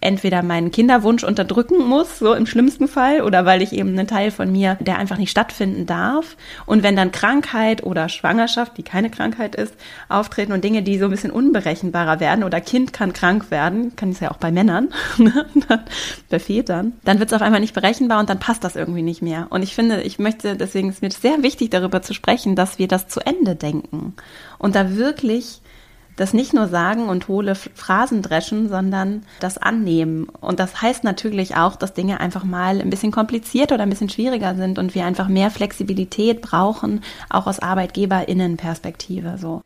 [0.00, 4.30] entweder meinen Kinderwunsch unterdrücken muss, so im schlimmsten Fall, oder weil ich eben einen Teil
[4.30, 6.36] von mir, der einfach nicht stattfinden darf.
[6.66, 9.74] Und wenn dann Krankheit oder Schwangerschaft, die keine Krankheit ist,
[10.08, 14.10] auftreten und Dinge, die so ein bisschen unberechenbarer werden, oder Kind kann krank werden, kann
[14.10, 15.46] es ja auch bei Männern, ne,
[16.28, 19.22] bei Vätern, dann wird es auf einmal nicht berechenbar und dann passt das irgendwie nicht
[19.22, 19.48] mehr.
[19.50, 22.86] Und ich finde, ich möchte, deswegen ist mir sehr wichtig, darüber zu sprechen, dass wir
[22.86, 24.14] das zu Ende denken
[24.58, 25.60] und da wirklich
[26.18, 30.28] das nicht nur sagen und hohle Phrasen dreschen, sondern das annehmen.
[30.40, 34.08] Und das heißt natürlich auch, dass Dinge einfach mal ein bisschen komplizierter oder ein bisschen
[34.08, 39.62] schwieriger sind und wir einfach mehr Flexibilität brauchen, auch aus Arbeitgeberinnenperspektive, so.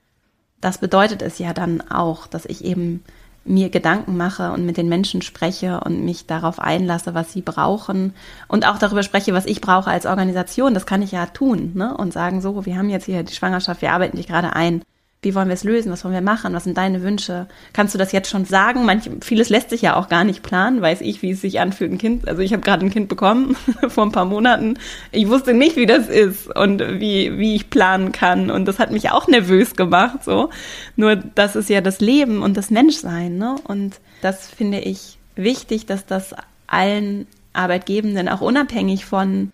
[0.61, 3.03] Das bedeutet es ja dann auch, dass ich eben
[3.45, 8.15] mir Gedanken mache und mit den Menschen spreche und mich darauf einlasse, was sie brauchen
[8.47, 10.75] und auch darüber spreche, was ich brauche als Organisation.
[10.75, 11.97] Das kann ich ja tun ne?
[11.97, 14.83] und sagen, so, wir haben jetzt hier die Schwangerschaft, wir arbeiten dich gerade ein.
[15.25, 15.93] Wie wollen wir es lösen?
[15.93, 16.53] Was wollen wir machen?
[16.53, 17.47] Was sind deine Wünsche?
[17.73, 18.85] Kannst du das jetzt schon sagen?
[18.85, 20.83] Manch, vieles lässt sich ja auch gar nicht planen.
[20.83, 22.27] Weiß ich, wie es sich anfühlt, ein Kind.
[22.27, 23.57] Also ich habe gerade ein Kind bekommen
[23.89, 24.79] vor ein paar Monaten.
[25.13, 28.51] Ich wusste nicht, wie das ist und wie, wie ich planen kann.
[28.51, 30.25] Und das hat mich auch nervös gemacht.
[30.25, 30.51] So,
[30.97, 33.39] nur das ist ja das Leben und das Menschsein.
[33.39, 33.55] Ne?
[33.63, 36.35] Und das finde ich wichtig, dass das
[36.67, 39.53] allen Arbeitgebenden auch unabhängig von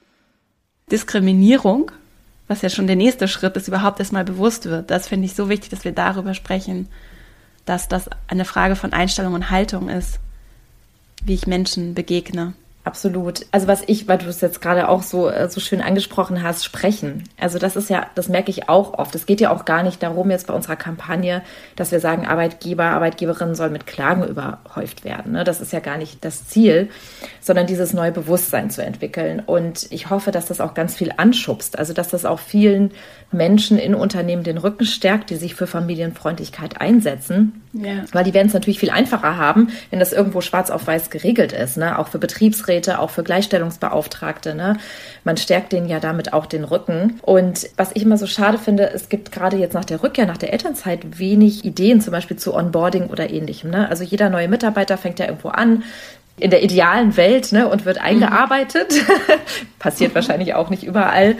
[0.91, 1.91] Diskriminierung
[2.49, 4.91] was ja schon der nächste Schritt ist, überhaupt erstmal bewusst wird.
[4.91, 6.89] Das finde ich so wichtig, dass wir darüber sprechen,
[7.67, 10.19] dass das eine Frage von Einstellung und Haltung ist,
[11.23, 12.55] wie ich Menschen begegne.
[12.89, 13.45] Absolut.
[13.53, 16.65] Also was ich, weil du es jetzt gerade auch so, äh, so schön angesprochen hast,
[16.65, 17.25] sprechen.
[17.39, 19.15] Also das ist ja, das merke ich auch oft.
[19.15, 21.43] Es geht ja auch gar nicht darum jetzt bei unserer Kampagne,
[21.77, 25.33] dass wir sagen, Arbeitgeber, Arbeitgeberinnen sollen mit Klagen überhäuft werden.
[25.33, 25.45] Ne?
[25.45, 26.89] Das ist ja gar nicht das Ziel,
[27.43, 29.43] sondern dieses neue Bewusstsein zu entwickeln.
[29.45, 31.79] Und ich hoffe, dass das auch ganz viel anschubst.
[31.79, 32.93] Also dass das auch vielen
[33.31, 37.63] Menschen in Unternehmen den Rücken stärkt, die sich für Familienfreundlichkeit einsetzen.
[37.75, 38.05] Ja.
[38.13, 41.53] Weil die werden es natürlich viel einfacher haben, wenn das irgendwo schwarz auf weiß geregelt
[41.53, 41.99] ist, ne?
[41.99, 44.55] auch für Betriebsräte, auch für Gleichstellungsbeauftragte.
[44.55, 44.79] Ne?
[45.25, 47.21] Man stärkt denen ja damit auch den Rücken.
[47.21, 50.39] Und was ich immer so schade finde, es gibt gerade jetzt nach der Rückkehr, nach
[50.39, 53.71] der Elternzeit wenig Ideen, zum Beispiel zu Onboarding oder ähnlichem.
[53.71, 53.89] Ne?
[53.91, 55.83] Also jeder neue Mitarbeiter fängt ja irgendwo an,
[56.41, 58.95] in der idealen Welt ne, und wird eingearbeitet.
[59.79, 61.37] Passiert wahrscheinlich auch nicht überall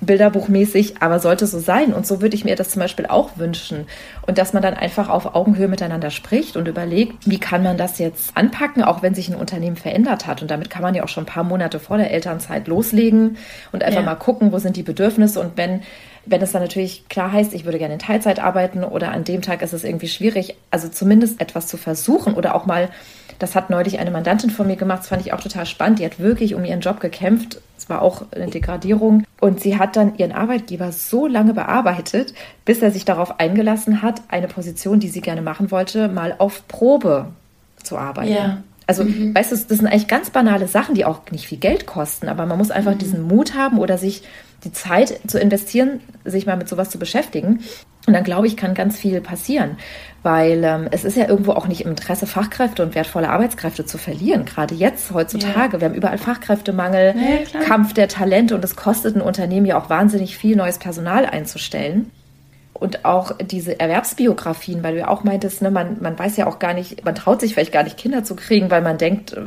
[0.00, 1.92] bilderbuchmäßig, aber sollte so sein.
[1.92, 3.86] Und so würde ich mir das zum Beispiel auch wünschen.
[4.26, 7.98] Und dass man dann einfach auf Augenhöhe miteinander spricht und überlegt, wie kann man das
[7.98, 10.42] jetzt anpacken, auch wenn sich ein Unternehmen verändert hat.
[10.42, 13.36] Und damit kann man ja auch schon ein paar Monate vor der Elternzeit loslegen
[13.72, 14.06] und einfach ja.
[14.06, 15.40] mal gucken, wo sind die Bedürfnisse.
[15.40, 15.82] Und wenn
[16.30, 19.42] wenn es dann natürlich klar heißt, ich würde gerne in Teilzeit arbeiten oder an dem
[19.42, 22.90] Tag ist es irgendwie schwierig, also zumindest etwas zu versuchen oder auch mal
[23.38, 25.98] das hat neulich eine Mandantin von mir gemacht, das fand ich auch total spannend.
[26.00, 27.60] Die hat wirklich um ihren Job gekämpft.
[27.76, 29.24] Es war auch eine Degradierung.
[29.40, 34.22] Und sie hat dann ihren Arbeitgeber so lange bearbeitet, bis er sich darauf eingelassen hat,
[34.28, 37.26] eine Position, die sie gerne machen wollte, mal auf Probe
[37.82, 38.32] zu arbeiten.
[38.32, 38.62] Ja.
[38.88, 39.34] Also, mhm.
[39.34, 42.46] weißt du, das sind eigentlich ganz banale Sachen, die auch nicht viel Geld kosten, aber
[42.46, 42.98] man muss einfach mhm.
[42.98, 44.22] diesen Mut haben oder sich
[44.64, 47.60] die Zeit zu investieren, sich mal mit sowas zu beschäftigen.
[48.06, 49.76] Und dann glaube ich, kann ganz viel passieren,
[50.22, 53.98] weil ähm, es ist ja irgendwo auch nicht im Interesse, Fachkräfte und wertvolle Arbeitskräfte zu
[53.98, 54.46] verlieren.
[54.46, 55.76] Gerade jetzt, heutzutage.
[55.76, 55.80] Ja.
[55.80, 57.14] Wir haben überall Fachkräftemangel,
[57.52, 61.26] ja, Kampf der Talente und es kostet ein Unternehmen ja auch wahnsinnig viel, neues Personal
[61.26, 62.10] einzustellen
[62.80, 66.58] und auch diese Erwerbsbiografien, weil du ja auch meintest, ne, man, man weiß ja auch
[66.58, 69.40] gar nicht, man traut sich vielleicht gar nicht Kinder zu kriegen, weil man denkt, äh,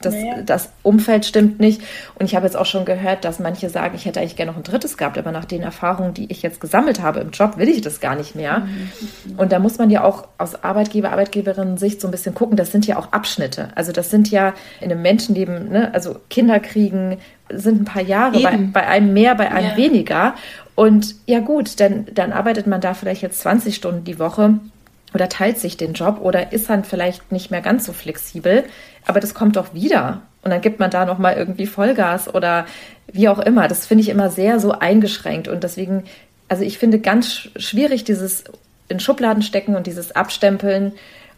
[0.00, 0.42] das, naja.
[0.44, 1.80] das Umfeld stimmt nicht.
[2.16, 4.58] Und ich habe jetzt auch schon gehört, dass manche sagen, ich hätte eigentlich gerne noch
[4.58, 7.68] ein drittes gehabt, aber nach den Erfahrungen, die ich jetzt gesammelt habe im Job, will
[7.68, 8.60] ich das gar nicht mehr.
[8.60, 9.38] Mhm.
[9.38, 12.84] Und da muss man ja auch aus Arbeitgeber, Arbeitgeberinnen-Sicht so ein bisschen gucken, das sind
[12.86, 13.68] ja auch Abschnitte.
[13.76, 17.18] Also das sind ja in einem Menschenleben, ne, also Kinder kriegen,
[17.48, 19.76] sind ein paar Jahre, bei, bei, einem mehr, bei einem ja.
[19.76, 20.34] weniger.
[20.74, 24.58] Und ja gut, dann, dann arbeitet man da vielleicht jetzt 20 Stunden die Woche
[25.14, 28.64] oder teilt sich den Job oder ist dann vielleicht nicht mehr ganz so flexibel,
[29.06, 30.22] aber das kommt doch wieder.
[30.42, 32.66] Und dann gibt man da nochmal irgendwie Vollgas oder
[33.12, 33.68] wie auch immer.
[33.68, 35.46] Das finde ich immer sehr so eingeschränkt.
[35.46, 36.04] Und deswegen,
[36.48, 38.44] also ich finde ganz schwierig, dieses
[38.88, 40.92] in Schubladen stecken und dieses Abstempeln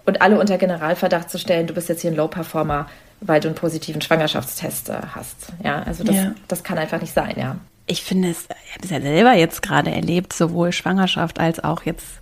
[0.07, 2.89] und alle unter Generalverdacht zu stellen, du bist jetzt hier ein Low-Performer,
[3.21, 5.49] weil du einen positiven Schwangerschaftstest äh, hast.
[5.63, 6.35] Ja, also das, ja.
[6.49, 9.63] das kann einfach nicht sein, ja ich finde es, ich habe es ja selber jetzt
[9.63, 12.21] gerade erlebt, sowohl Schwangerschaft als auch jetzt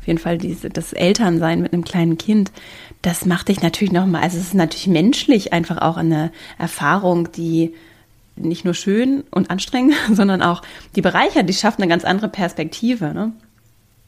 [0.00, 2.52] auf jeden Fall diese, das Elternsein mit einem kleinen Kind.
[3.02, 7.74] Das macht dich natürlich nochmal, also es ist natürlich menschlich einfach auch eine Erfahrung, die
[8.36, 10.62] nicht nur schön und anstrengend, sondern auch
[10.96, 13.14] die bereichert, die schafft eine ganz andere Perspektive.
[13.14, 13.32] Ne?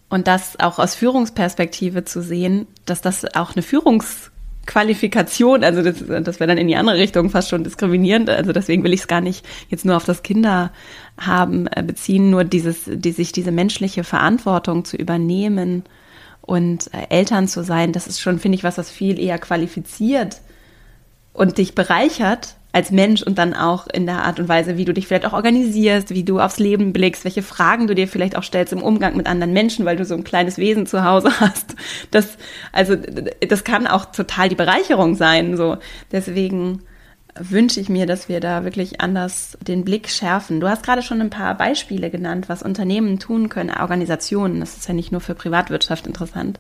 [0.09, 4.31] Und das auch aus Führungsperspektive zu sehen, dass das auch eine Führungs
[4.67, 8.29] Qualifikation, also das, das wäre dann in die andere Richtung fast schon diskriminierend.
[8.29, 12.45] Also deswegen will ich es gar nicht jetzt nur auf das Kinderhaben äh, beziehen, nur
[12.45, 15.85] dieses, die, sich diese menschliche Verantwortung zu übernehmen
[16.43, 20.41] und äh, Eltern zu sein, das ist schon, finde ich, was, was viel eher qualifiziert
[21.33, 24.93] und dich bereichert, als Mensch und dann auch in der Art und Weise, wie du
[24.93, 28.43] dich vielleicht auch organisierst, wie du aufs Leben blickst, welche Fragen du dir vielleicht auch
[28.43, 31.75] stellst im Umgang mit anderen Menschen, weil du so ein kleines Wesen zu Hause hast.
[32.11, 32.37] Das,
[32.73, 35.79] also, das kann auch total die Bereicherung sein, so.
[36.13, 36.83] Deswegen
[37.35, 40.61] wünsche ich mir, dass wir da wirklich anders den Blick schärfen.
[40.61, 44.61] Du hast gerade schon ein paar Beispiele genannt, was Unternehmen tun können, Organisationen.
[44.61, 46.59] Das ist ja nicht nur für Privatwirtschaft interessant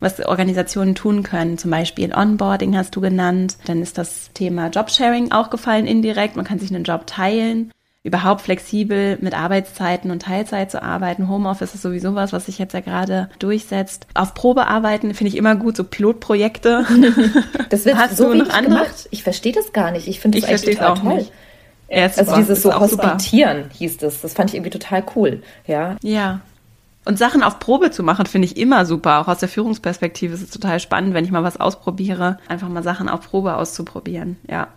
[0.00, 1.58] was Organisationen tun können.
[1.58, 3.56] Zum Beispiel Onboarding hast du genannt.
[3.66, 6.36] Dann ist das Thema Jobsharing auch gefallen indirekt.
[6.36, 7.72] Man kann sich einen Job teilen.
[8.04, 11.28] Überhaupt flexibel mit Arbeitszeiten und Teilzeit zu arbeiten.
[11.28, 14.06] Homeoffice ist sowieso was, was sich jetzt ja gerade durchsetzt.
[14.14, 16.86] Auf Probe arbeiten finde ich immer gut, so Pilotprojekte.
[17.70, 18.76] Das wird Hast so du noch andere?
[18.76, 19.08] gemacht.
[19.10, 20.08] Ich verstehe das gar nicht.
[20.08, 21.14] Ich finde das ich eigentlich total auch toll.
[21.16, 21.32] Nicht.
[21.90, 22.36] Ja, also super.
[22.38, 23.74] dieses so Hospitieren super.
[23.74, 24.20] hieß das.
[24.22, 25.42] Das fand ich irgendwie total cool.
[25.66, 25.96] Ja.
[26.02, 26.40] Ja.
[27.08, 29.20] Und Sachen auf Probe zu machen, finde ich immer super.
[29.20, 32.82] Auch aus der Führungsperspektive ist es total spannend, wenn ich mal was ausprobiere, einfach mal
[32.82, 34.36] Sachen auf Probe auszuprobieren.
[34.46, 34.68] Ja.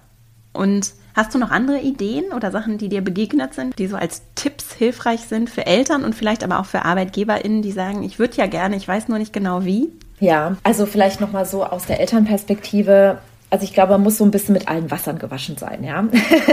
[0.54, 4.22] Und hast du noch andere Ideen oder Sachen, die dir begegnet sind, die so als
[4.36, 8.38] Tipps hilfreich sind für Eltern und vielleicht aber auch für ArbeitgeberInnen, die sagen, ich würde
[8.38, 9.90] ja gerne, ich weiß nur nicht genau wie?
[10.22, 13.18] Ja, also vielleicht nochmal so aus der Elternperspektive
[13.52, 16.08] also ich glaube, man muss so ein bisschen mit allen Wassern gewaschen sein, ja.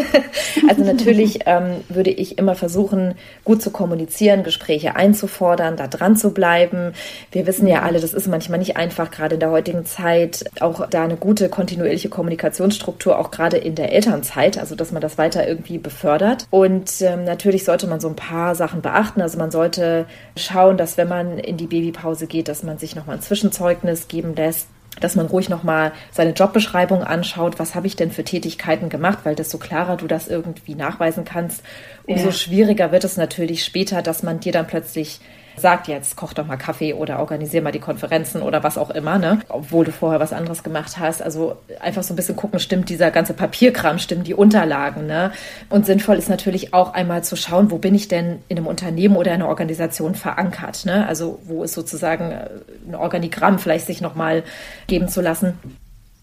[0.68, 6.34] also natürlich ähm, würde ich immer versuchen, gut zu kommunizieren, Gespräche einzufordern, da dran zu
[6.34, 6.92] bleiben.
[7.30, 10.88] Wir wissen ja alle, das ist manchmal nicht einfach, gerade in der heutigen Zeit, auch
[10.88, 15.46] da eine gute kontinuierliche Kommunikationsstruktur, auch gerade in der Elternzeit, also dass man das weiter
[15.46, 16.48] irgendwie befördert.
[16.50, 19.22] Und ähm, natürlich sollte man so ein paar Sachen beachten.
[19.22, 20.06] Also man sollte
[20.36, 24.34] schauen, dass wenn man in die Babypause geht, dass man sich nochmal ein Zwischenzeugnis geben
[24.34, 24.66] lässt
[25.00, 29.34] dass man ruhig nochmal seine Jobbeschreibung anschaut, was habe ich denn für Tätigkeiten gemacht, weil
[29.34, 31.62] desto klarer du das irgendwie nachweisen kannst,
[32.06, 32.32] umso ja.
[32.32, 35.20] schwieriger wird es natürlich später, dass man dir dann plötzlich
[35.58, 39.18] sagt jetzt, koch doch mal Kaffee oder organisier mal die Konferenzen oder was auch immer,
[39.18, 39.40] ne?
[39.48, 41.22] Obwohl du vorher was anderes gemacht hast.
[41.22, 45.32] Also einfach so ein bisschen gucken, stimmt dieser ganze Papierkram, stimmen die Unterlagen, ne?
[45.68, 49.16] Und sinnvoll ist natürlich auch einmal zu schauen, wo bin ich denn in einem Unternehmen
[49.16, 51.06] oder einer Organisation verankert, ne?
[51.06, 52.48] Also wo ist sozusagen äh,
[52.86, 54.44] ein Organigramm vielleicht sich nochmal
[54.86, 55.58] geben zu lassen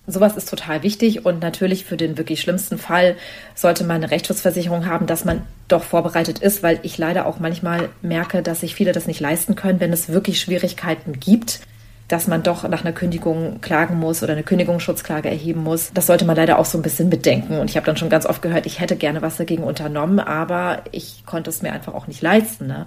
[0.07, 3.15] sowas ist total wichtig und natürlich für den wirklich schlimmsten Fall
[3.53, 7.89] sollte man eine Rechtsschutzversicherung haben, dass man doch vorbereitet ist, weil ich leider auch manchmal
[8.01, 11.59] merke, dass sich viele das nicht leisten können, wenn es wirklich Schwierigkeiten gibt
[12.07, 15.91] dass man doch nach einer Kündigung klagen muss oder eine Kündigungsschutzklage erheben muss.
[15.93, 17.57] Das sollte man leider auch so ein bisschen bedenken.
[17.57, 20.83] Und ich habe dann schon ganz oft gehört, ich hätte gerne was dagegen unternommen, aber
[20.91, 22.67] ich konnte es mir einfach auch nicht leisten.
[22.67, 22.85] Ne?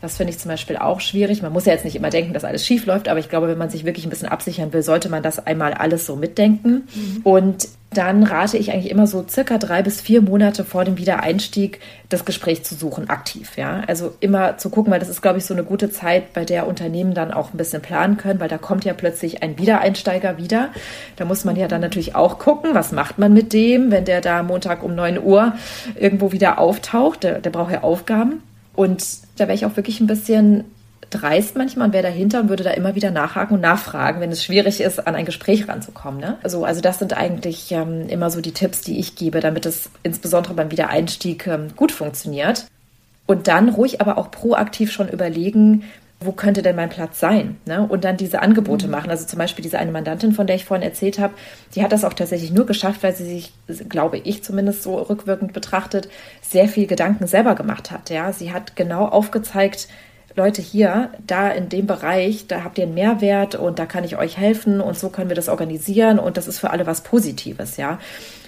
[0.00, 1.42] Das finde ich zum Beispiel auch schwierig.
[1.42, 3.58] Man muss ja jetzt nicht immer denken, dass alles schief läuft, aber ich glaube, wenn
[3.58, 6.88] man sich wirklich ein bisschen absichern will, sollte man das einmal alles so mitdenken.
[6.94, 7.20] Mhm.
[7.22, 11.80] Und dann rate ich eigentlich immer so circa drei bis vier Monate vor dem Wiedereinstieg
[12.08, 13.56] das Gespräch zu suchen, aktiv.
[13.56, 16.44] Ja, also immer zu gucken, weil das ist, glaube ich, so eine gute Zeit, bei
[16.44, 20.38] der Unternehmen dann auch ein bisschen planen können, weil da kommt ja plötzlich ein Wiedereinsteiger
[20.38, 20.70] wieder.
[21.16, 24.20] Da muss man ja dann natürlich auch gucken, was macht man mit dem, wenn der
[24.20, 25.54] da Montag um neun Uhr
[25.94, 27.24] irgendwo wieder auftaucht.
[27.24, 28.42] Der, der braucht ja Aufgaben.
[28.74, 29.04] Und
[29.36, 30.64] da wäre ich auch wirklich ein bisschen
[31.10, 34.44] dreist manchmal und wäre dahinter und würde da immer wieder nachhaken und nachfragen, wenn es
[34.44, 36.20] schwierig ist, an ein Gespräch ranzukommen.
[36.20, 36.36] Ne?
[36.42, 39.90] Also, also das sind eigentlich ähm, immer so die Tipps, die ich gebe, damit es
[40.02, 42.66] insbesondere beim Wiedereinstieg ähm, gut funktioniert.
[43.26, 45.84] Und dann ruhig aber auch proaktiv schon überlegen,
[46.18, 47.58] wo könnte denn mein Platz sein?
[47.66, 47.86] Ne?
[47.86, 48.92] Und dann diese Angebote mhm.
[48.92, 49.10] machen.
[49.10, 51.34] Also zum Beispiel diese eine Mandantin, von der ich vorhin erzählt habe,
[51.74, 53.24] die hat das auch tatsächlich nur geschafft, weil sie
[53.66, 56.08] sich, glaube ich zumindest so rückwirkend betrachtet,
[56.40, 58.10] sehr viel Gedanken selber gemacht hat.
[58.10, 59.88] Ja, sie hat genau aufgezeigt,
[60.36, 64.18] Leute hier, da in dem Bereich, da habt ihr einen Mehrwert und da kann ich
[64.18, 67.76] euch helfen und so können wir das organisieren und das ist für alle was Positives,
[67.78, 67.98] ja.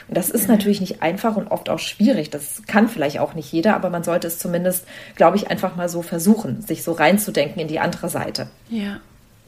[0.06, 2.30] Und das ist natürlich nicht einfach und oft auch schwierig.
[2.30, 5.88] Das kann vielleicht auch nicht jeder, aber man sollte es zumindest, glaube ich, einfach mal
[5.88, 8.48] so versuchen, sich so reinzudenken in die andere Seite.
[8.70, 9.00] Ja.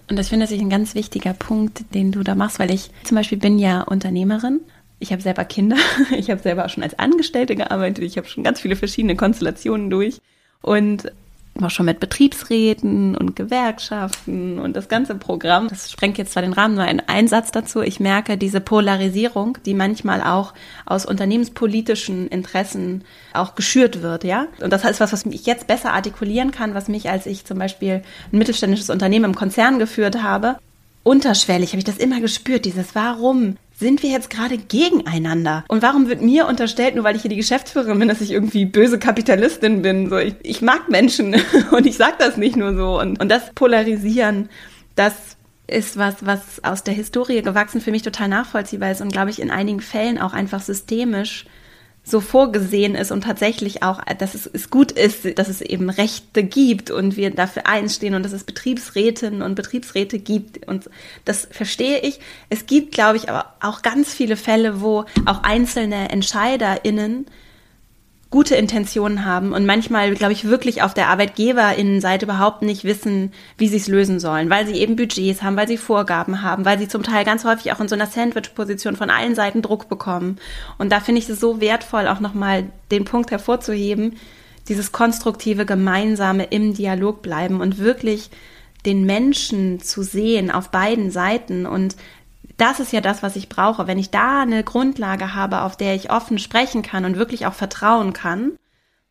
[0.08, 3.16] Und das finde ich ein ganz wichtiger Punkt, den du da machst, weil ich zum
[3.16, 4.60] Beispiel bin ja Unternehmerin.
[4.98, 5.76] Ich habe selber Kinder.
[6.16, 8.04] Ich habe selber auch schon als Angestellte gearbeitet.
[8.04, 10.20] Ich habe schon ganz viele verschiedene Konstellationen durch.
[10.62, 11.10] Und
[11.60, 15.68] auch schon mit Betriebsräten und Gewerkschaften und das ganze Programm.
[15.68, 17.82] Das sprengt jetzt zwar den Rahmen, nur ein Einsatz dazu.
[17.82, 20.54] Ich merke diese Polarisierung, die manchmal auch
[20.86, 24.46] aus unternehmenspolitischen Interessen auch geschürt wird, ja.
[24.60, 27.58] Und das heißt was, was ich jetzt besser artikulieren kann, was mich, als ich zum
[27.58, 30.56] Beispiel ein mittelständisches Unternehmen im Konzern geführt habe,
[31.02, 35.64] unterschwellig habe ich das immer gespürt, dieses Warum sind wir jetzt gerade gegeneinander?
[35.66, 38.66] Und warum wird mir unterstellt, nur weil ich hier die Geschäftsführerin bin, dass ich irgendwie
[38.66, 40.10] böse Kapitalistin bin?
[40.10, 41.34] So, ich, ich mag Menschen
[41.72, 43.00] und ich sage das nicht nur so.
[43.00, 44.50] Und, und das Polarisieren,
[44.94, 45.14] das
[45.66, 49.40] ist was, was aus der Historie gewachsen für mich total nachvollziehbar ist und glaube ich
[49.40, 51.46] in einigen Fällen auch einfach systemisch
[52.10, 56.42] so vorgesehen ist und tatsächlich auch, dass es, es, gut ist, dass es eben Rechte
[56.42, 60.90] gibt und wir dafür einstehen und dass es Betriebsrätinnen und Betriebsräte gibt und
[61.24, 62.20] das verstehe ich.
[62.48, 67.26] Es gibt, glaube ich, aber auch ganz viele Fälle, wo auch einzelne EntscheiderInnen
[68.30, 73.66] gute Intentionen haben und manchmal, glaube ich, wirklich auf der Arbeitgeberinnenseite überhaupt nicht wissen, wie
[73.66, 76.86] sie es lösen sollen, weil sie eben Budgets haben, weil sie Vorgaben haben, weil sie
[76.86, 80.38] zum Teil ganz häufig auch in so einer Sandwich-Position von allen Seiten Druck bekommen.
[80.78, 84.16] Und da finde ich es so wertvoll, auch nochmal den Punkt hervorzuheben,
[84.68, 88.30] dieses konstruktive, gemeinsame im Dialog bleiben und wirklich
[88.86, 91.96] den Menschen zu sehen auf beiden Seiten und
[92.60, 93.86] das ist ja das, was ich brauche.
[93.86, 97.54] Wenn ich da eine Grundlage habe, auf der ich offen sprechen kann und wirklich auch
[97.54, 98.52] vertrauen kann,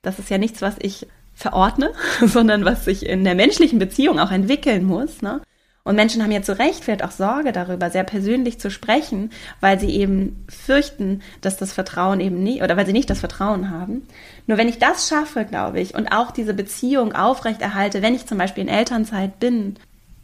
[0.01, 4.31] das ist ja nichts, was ich verordne, sondern was sich in der menschlichen Beziehung auch
[4.31, 5.21] entwickeln muss.
[5.21, 5.41] Ne?
[5.83, 9.79] Und Menschen haben ja zu Recht vielleicht auch Sorge darüber, sehr persönlich zu sprechen, weil
[9.79, 14.03] sie eben fürchten, dass das Vertrauen eben nicht, oder weil sie nicht das Vertrauen haben.
[14.45, 18.37] Nur wenn ich das schaffe, glaube ich, und auch diese Beziehung aufrechterhalte, wenn ich zum
[18.37, 19.77] Beispiel in Elternzeit bin,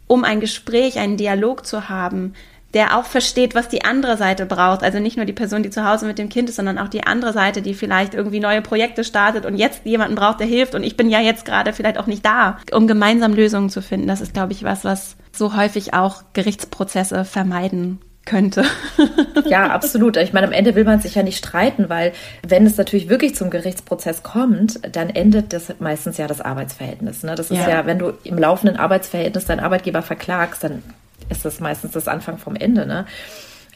[0.06, 2.34] um ein Gespräch, einen Dialog zu haben,
[2.76, 4.82] der auch versteht, was die andere Seite braucht.
[4.82, 7.04] Also nicht nur die Person, die zu Hause mit dem Kind ist, sondern auch die
[7.04, 10.74] andere Seite, die vielleicht irgendwie neue Projekte startet und jetzt jemanden braucht, der hilft.
[10.74, 14.06] Und ich bin ja jetzt gerade vielleicht auch nicht da, um gemeinsam Lösungen zu finden.
[14.06, 18.64] Das ist, glaube ich, was, was so häufig auch Gerichtsprozesse vermeiden könnte.
[19.46, 20.18] ja, absolut.
[20.18, 22.12] Ich meine, am Ende will man sich ja nicht streiten, weil
[22.46, 27.22] wenn es natürlich wirklich zum Gerichtsprozess kommt, dann endet das meistens ja das Arbeitsverhältnis.
[27.22, 27.36] Ne?
[27.36, 27.70] Das ist ja.
[27.70, 30.82] ja, wenn du im laufenden Arbeitsverhältnis deinen Arbeitgeber verklagst, dann
[31.28, 32.86] ist das meistens das Anfang vom Ende.
[32.86, 33.06] Ne?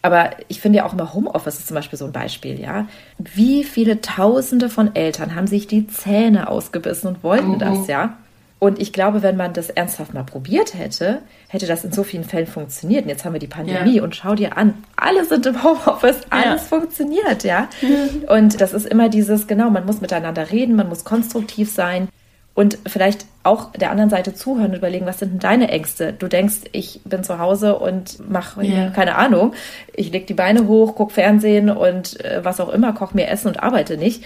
[0.02, 2.86] Aber ich finde ja auch immer Homeoffice ist zum Beispiel so ein Beispiel, ja.
[3.18, 7.58] Wie viele Tausende von Eltern haben sich die Zähne ausgebissen und wollten mhm.
[7.58, 8.16] das, ja?
[8.58, 12.24] Und ich glaube, wenn man das ernsthaft mal probiert hätte, hätte das in so vielen
[12.24, 13.04] Fällen funktioniert.
[13.04, 14.02] Und jetzt haben wir die Pandemie ja.
[14.02, 16.78] und schau dir an, alle sind im Homeoffice, alles ja.
[16.78, 17.70] funktioniert, ja.
[18.28, 22.08] Und das ist immer dieses, genau, man muss miteinander reden, man muss konstruktiv sein
[22.54, 26.12] und vielleicht auch der anderen Seite zuhören und überlegen, was sind denn deine Ängste?
[26.12, 28.90] Du denkst, ich bin zu Hause und mache yeah.
[28.90, 29.55] keine Ahnung,
[29.94, 33.48] ich leg die Beine hoch, guck Fernsehen und äh, was auch immer, koch mir Essen
[33.48, 34.24] und arbeite nicht.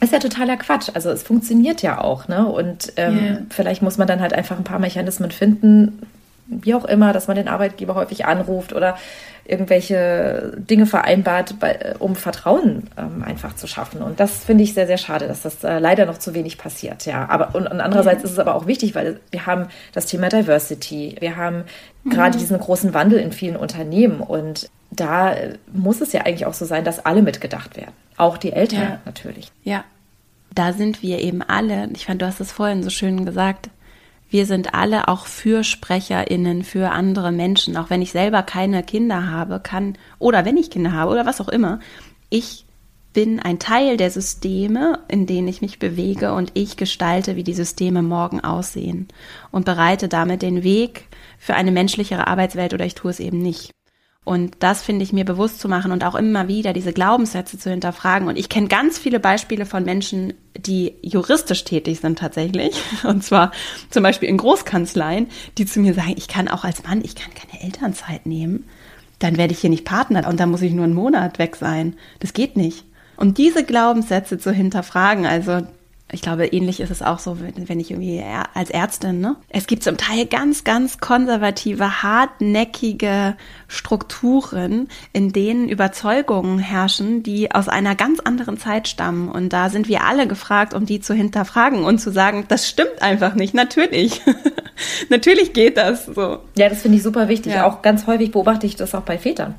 [0.00, 0.90] ist ja totaler Quatsch.
[0.94, 2.48] Also es funktioniert ja auch, ne?
[2.48, 3.38] Und ähm, yeah.
[3.50, 6.06] vielleicht muss man dann halt einfach ein paar Mechanismen finden,
[6.46, 8.96] wie auch immer, dass man den Arbeitgeber häufig anruft oder
[9.44, 14.00] irgendwelche Dinge vereinbart, bei, um Vertrauen ähm, einfach zu schaffen.
[14.00, 17.06] Und das finde ich sehr, sehr schade, dass das äh, leider noch zu wenig passiert.
[17.06, 18.26] Ja, aber und, und andererseits mhm.
[18.26, 21.64] ist es aber auch wichtig, weil wir haben das Thema Diversity, wir haben
[22.04, 22.10] mhm.
[22.10, 26.54] gerade diesen großen Wandel in vielen Unternehmen und da äh, muss es ja eigentlich auch
[26.54, 27.92] so sein, dass alle mitgedacht werden.
[28.16, 29.00] Auch die Eltern ja.
[29.04, 29.50] natürlich.
[29.64, 29.84] Ja,
[30.54, 31.88] da sind wir eben alle.
[31.94, 33.70] Ich fand, du hast es vorhin so schön gesagt
[34.32, 37.76] wir sind alle auch FürsprecherInnen für andere Menschen.
[37.76, 41.40] Auch wenn ich selber keine Kinder habe, kann, oder wenn ich Kinder habe oder was
[41.40, 41.80] auch immer,
[42.30, 42.64] ich
[43.12, 47.52] bin ein Teil der Systeme, in denen ich mich bewege und ich gestalte, wie die
[47.52, 49.08] Systeme morgen aussehen
[49.50, 51.08] und bereite damit den Weg
[51.38, 53.70] für eine menschlichere Arbeitswelt oder ich tue es eben nicht.
[54.24, 57.70] Und das finde ich mir bewusst zu machen und auch immer wieder diese Glaubenssätze zu
[57.70, 58.28] hinterfragen.
[58.28, 62.80] Und ich kenne ganz viele Beispiele von Menschen, die juristisch tätig sind tatsächlich.
[63.04, 63.50] Und zwar
[63.90, 65.26] zum Beispiel in Großkanzleien,
[65.58, 68.64] die zu mir sagen, ich kann auch als Mann, ich kann keine Elternzeit nehmen.
[69.18, 71.96] Dann werde ich hier nicht Partner und dann muss ich nur einen Monat weg sein.
[72.20, 72.84] Das geht nicht.
[73.16, 75.62] Und diese Glaubenssätze zu hinterfragen, also
[76.12, 79.36] ich glaube, ähnlich ist es auch so, wenn ich irgendwie als Ärztin, ne?
[79.48, 83.34] Es gibt zum Teil ganz, ganz konservative, hartnäckige
[83.66, 89.30] Strukturen, in denen Überzeugungen herrschen, die aus einer ganz anderen Zeit stammen.
[89.30, 93.00] Und da sind wir alle gefragt, um die zu hinterfragen und zu sagen, das stimmt
[93.00, 93.54] einfach nicht.
[93.54, 94.20] Natürlich.
[95.08, 96.40] Natürlich geht das so.
[96.58, 97.54] Ja, das finde ich super wichtig.
[97.54, 97.66] Ja.
[97.66, 99.54] Auch ganz häufig beobachte ich das auch bei Vätern.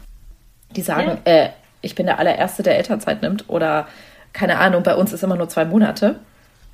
[0.75, 1.31] Die sagen, ja.
[1.31, 1.49] äh,
[1.81, 3.87] ich bin der allererste, der Elternzeit nimmt oder
[4.33, 6.19] keine Ahnung, bei uns ist immer nur zwei Monate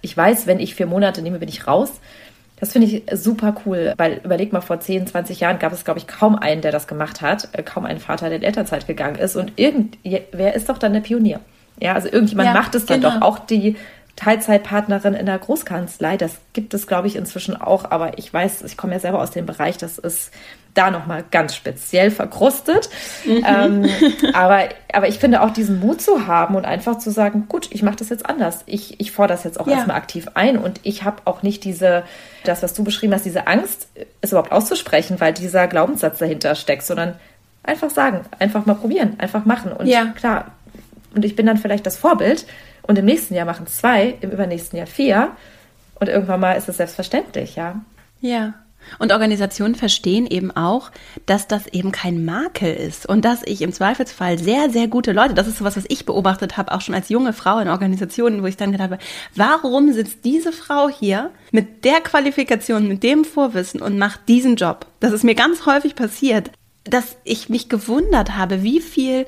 [0.02, 2.00] ich weiß, wenn ich vier Monate nehme, bin ich raus.
[2.60, 6.00] Das finde ich super cool, weil überleg mal, vor 10, 20 Jahren gab es, glaube
[6.00, 9.16] ich, kaum einen, der das gemacht hat, äh, kaum einen Vater, der in Elternzeit gegangen
[9.16, 9.36] ist.
[9.38, 11.40] Und irgendwer ist doch dann der Pionier.
[11.82, 13.16] Ja, also irgendjemand ja, macht es dann genau.
[13.16, 13.22] doch.
[13.22, 13.78] Auch die
[14.20, 17.90] Teilzeitpartnerin in der Großkanzlei, das gibt es, glaube ich, inzwischen auch.
[17.90, 20.32] Aber ich weiß, ich komme ja selber aus dem Bereich, das ist
[20.74, 22.90] da nochmal ganz speziell verkrustet.
[23.26, 23.46] Mhm.
[23.48, 23.90] Ähm,
[24.34, 27.82] aber, aber ich finde auch diesen Mut zu haben und einfach zu sagen, gut, ich
[27.82, 28.64] mache das jetzt anders.
[28.66, 29.76] Ich, ich fordere das jetzt auch ja.
[29.76, 32.04] erstmal aktiv ein und ich habe auch nicht diese,
[32.44, 33.88] das, was du beschrieben hast, diese Angst,
[34.20, 37.16] es überhaupt auszusprechen, weil dieser Glaubenssatz dahinter steckt, sondern
[37.64, 39.72] einfach sagen, einfach mal probieren, einfach machen.
[39.72, 40.08] Und ja.
[40.08, 40.52] klar,
[41.16, 42.46] und ich bin dann vielleicht das Vorbild
[42.90, 45.32] und im nächsten Jahr machen zwei, im übernächsten Jahr vier
[46.00, 47.80] und irgendwann mal ist es selbstverständlich, ja.
[48.20, 48.56] Ja,
[48.98, 50.90] und Organisationen verstehen eben auch,
[51.28, 55.36] dass das eben kein Makel ist und dass ich im Zweifelsfall sehr, sehr gute Leute,
[55.36, 58.48] das ist sowas, was ich beobachtet habe, auch schon als junge Frau in Organisationen, wo
[58.48, 59.04] ich dann gedacht habe,
[59.36, 64.88] warum sitzt diese Frau hier mit der Qualifikation, mit dem Vorwissen und macht diesen Job?
[65.00, 66.50] Das ist mir ganz häufig passiert,
[66.86, 69.28] dass ich mich gewundert habe, wie viel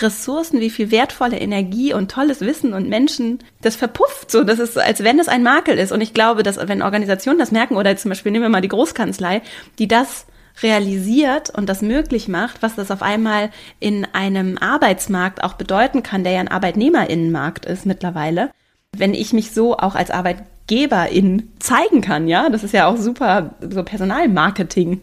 [0.00, 4.44] Ressourcen, wie viel wertvolle Energie und tolles Wissen und Menschen, das verpufft so.
[4.44, 5.92] Das ist, als wenn es ein Makel ist.
[5.92, 8.68] Und ich glaube, dass wenn Organisationen das merken, oder zum Beispiel nehmen wir mal die
[8.68, 9.42] Großkanzlei,
[9.78, 10.26] die das
[10.62, 16.24] realisiert und das möglich macht, was das auf einmal in einem Arbeitsmarkt auch bedeuten kann,
[16.24, 18.50] der ja ein Arbeitnehmerinnenmarkt ist mittlerweile.
[18.96, 23.54] Wenn ich mich so auch als Arbeitgeberin zeigen kann, ja, das ist ja auch super,
[23.60, 25.00] so Personalmarketing.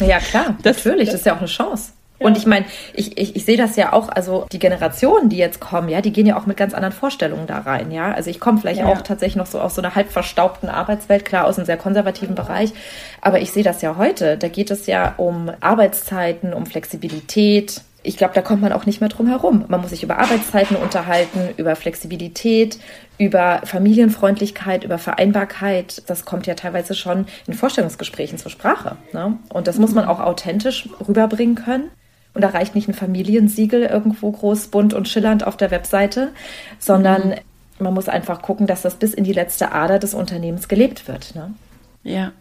[0.00, 1.92] Ja, klar, das, natürlich, das ist ja auch eine Chance.
[2.18, 5.60] Und ich meine, ich, ich, ich sehe das ja auch, also die Generationen, die jetzt
[5.60, 8.12] kommen, ja, die gehen ja auch mit ganz anderen Vorstellungen da rein, ja.
[8.12, 8.86] Also ich komme vielleicht ja.
[8.86, 12.36] auch tatsächlich noch so aus so einer halb verstaubten Arbeitswelt, klar, aus einem sehr konservativen
[12.36, 12.72] Bereich.
[13.20, 14.38] Aber ich sehe das ja heute.
[14.38, 17.82] Da geht es ja um Arbeitszeiten, um Flexibilität.
[18.04, 19.64] Ich glaube, da kommt man auch nicht mehr drum herum.
[19.68, 22.78] Man muss sich über Arbeitszeiten unterhalten, über Flexibilität,
[23.18, 26.02] über Familienfreundlichkeit, über Vereinbarkeit.
[26.06, 28.96] Das kommt ja teilweise schon in Vorstellungsgesprächen zur Sprache.
[29.12, 29.38] Ne?
[29.48, 31.90] Und das muss man auch authentisch rüberbringen können.
[32.34, 36.32] Und da reicht nicht ein Familiensiegel irgendwo groß, bunt und schillernd auf der Webseite,
[36.78, 37.34] sondern mhm.
[37.78, 41.34] man muss einfach gucken, dass das bis in die letzte Ader des Unternehmens gelebt wird.
[41.34, 41.54] Ne?
[42.02, 42.32] Ja.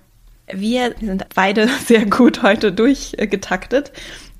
[0.51, 3.91] Wir sind beide sehr gut heute durchgetaktet.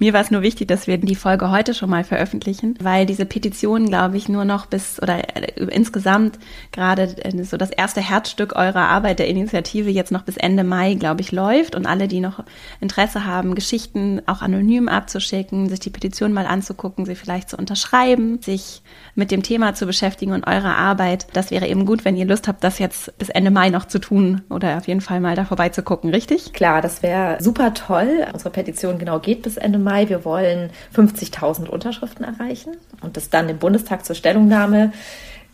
[0.04, 3.26] Mir war es nur wichtig, dass wir die Folge heute schon mal veröffentlichen, weil diese
[3.26, 6.40] Petition, glaube ich, nur noch bis oder äh, insgesamt
[6.74, 10.96] gerade äh, so das erste Herzstück eurer Arbeit der Initiative jetzt noch bis Ende Mai,
[10.96, 12.44] glaube ich, läuft und alle, die noch
[12.82, 18.42] Interesse haben, Geschichten auch anonym abzuschicken, sich die Petition mal anzugucken, sie vielleicht zu unterschreiben,
[18.42, 18.82] sich
[19.16, 21.28] mit dem Thema zu beschäftigen und eurer Arbeit.
[21.32, 24.00] Das wäre eben gut, wenn ihr Lust habt, das jetzt bis Ende Mai noch zu
[24.00, 26.52] tun oder auf jeden Fall mal da vorbeizugucken, richtig?
[26.52, 28.28] Klar, das wäre super toll.
[28.34, 29.93] Unsere Petition genau geht bis Ende Mai.
[29.94, 30.10] Mai.
[30.10, 34.92] Wir wollen 50.000 Unterschriften erreichen und das dann dem Bundestag zur Stellungnahme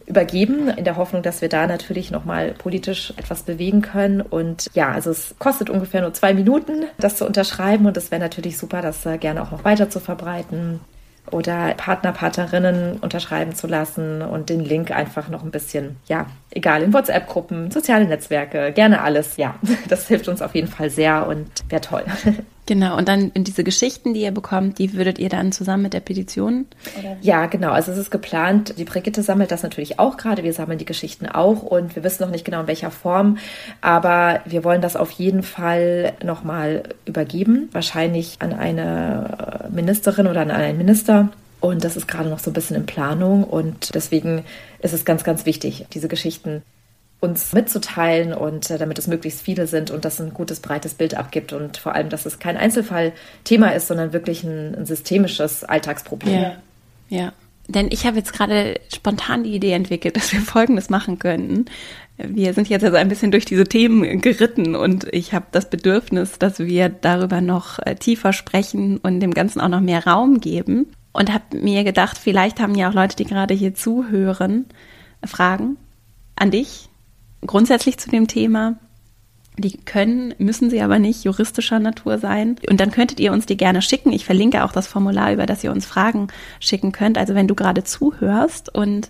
[0.05, 4.21] übergeben, in der Hoffnung, dass wir da natürlich nochmal politisch etwas bewegen können.
[4.21, 7.85] Und ja, also es kostet ungefähr nur zwei Minuten, das zu unterschreiben.
[7.85, 10.79] Und es wäre natürlich super, das gerne auch noch weiter zu verbreiten.
[11.31, 16.81] oder Partner, Partnerinnen unterschreiben zu lassen und den Link einfach noch ein bisschen, ja, egal,
[16.81, 19.37] in WhatsApp-Gruppen, soziale Netzwerke, gerne alles.
[19.37, 19.53] Ja,
[19.89, 22.03] das hilft uns auf jeden Fall sehr und wäre toll.
[22.69, 25.93] Genau, und dann in diese Geschichten, die ihr bekommt, die würdet ihr dann zusammen mit
[25.93, 26.67] der Petition?
[26.99, 27.17] Oder?
[27.19, 27.71] Ja, genau.
[27.71, 30.43] Also es ist geplant, die Brigitte sammelt das natürlich auch gerade.
[30.43, 33.39] Wir sammeln die Geschichten auch und wir wissen noch nicht genau in welcher Form,
[33.81, 37.69] aber wir wollen das auf jeden Fall nochmal übergeben.
[37.71, 41.29] Wahrscheinlich an eine Ministerin oder an einen Minister.
[41.61, 44.43] Und das ist gerade noch so ein bisschen in Planung und deswegen
[44.83, 46.61] ist es ganz, ganz wichtig, diese Geschichten
[47.19, 51.15] uns mitzuteilen und äh, damit es möglichst viele sind und das ein gutes, breites Bild
[51.15, 56.41] abgibt und vor allem, dass es kein Einzelfallthema ist, sondern wirklich ein, ein systemisches Alltagsproblem.
[56.41, 56.55] Ja.
[57.09, 57.33] ja.
[57.67, 61.65] Denn ich habe jetzt gerade spontan die Idee entwickelt, dass wir Folgendes machen könnten.
[62.17, 66.39] Wir sind jetzt also ein bisschen durch diese Themen geritten und ich habe das Bedürfnis,
[66.39, 70.87] dass wir darüber noch äh, tiefer sprechen und dem Ganzen auch noch mehr Raum geben.
[71.11, 74.65] Und habe mir gedacht, vielleicht haben ja auch Leute, die gerade hier zuhören,
[75.25, 75.77] Fragen
[76.35, 76.88] an dich,
[77.45, 78.75] grundsätzlich zu dem Thema.
[79.57, 82.55] Die können, müssen sie aber nicht juristischer Natur sein.
[82.69, 84.13] Und dann könntet ihr uns die gerne schicken.
[84.13, 86.27] Ich verlinke auch das Formular, über das ihr uns Fragen
[86.59, 87.17] schicken könnt.
[87.17, 89.09] Also wenn du gerade zuhörst und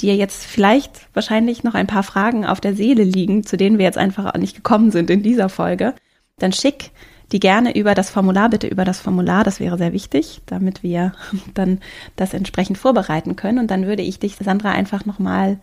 [0.00, 3.84] dir jetzt vielleicht wahrscheinlich noch ein paar Fragen auf der Seele liegen, zu denen wir
[3.84, 5.94] jetzt einfach nicht gekommen sind in dieser Folge,
[6.38, 6.90] dann schick
[7.32, 11.12] die gerne über das Formular, bitte über das Formular, das wäre sehr wichtig, damit wir
[11.54, 11.80] dann
[12.16, 13.58] das entsprechend vorbereiten können.
[13.58, 15.58] Und dann würde ich dich, Sandra, einfach nochmal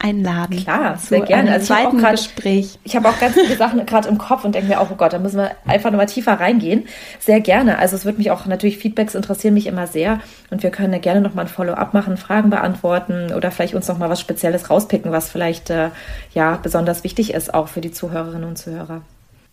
[0.00, 0.56] einladen.
[0.56, 1.52] Klar, sehr gerne.
[1.52, 2.78] Also zweiten ich grad, Gespräch.
[2.84, 5.12] Ich habe auch ganz viele Sachen gerade im Kopf und denke mir auch, oh Gott,
[5.12, 6.84] da müssen wir einfach nochmal tiefer reingehen.
[7.18, 7.78] Sehr gerne.
[7.78, 10.20] Also es würde mich auch natürlich, Feedbacks interessieren mich immer sehr
[10.50, 14.10] und wir können ja gerne nochmal ein Follow-up machen, Fragen beantworten oder vielleicht uns nochmal
[14.10, 15.90] was Spezielles rauspicken, was vielleicht äh,
[16.32, 19.02] ja besonders wichtig ist, auch für die Zuhörerinnen und Zuhörer.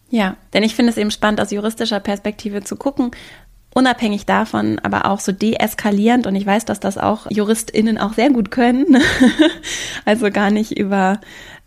[0.10, 3.12] Ja, denn ich finde es eben spannend, aus juristischer Perspektive zu gucken,
[3.78, 8.32] unabhängig davon aber auch so deeskalierend und ich weiß, dass das auch JuristInnen auch sehr
[8.32, 8.98] gut können.
[10.06, 11.20] also gar nicht über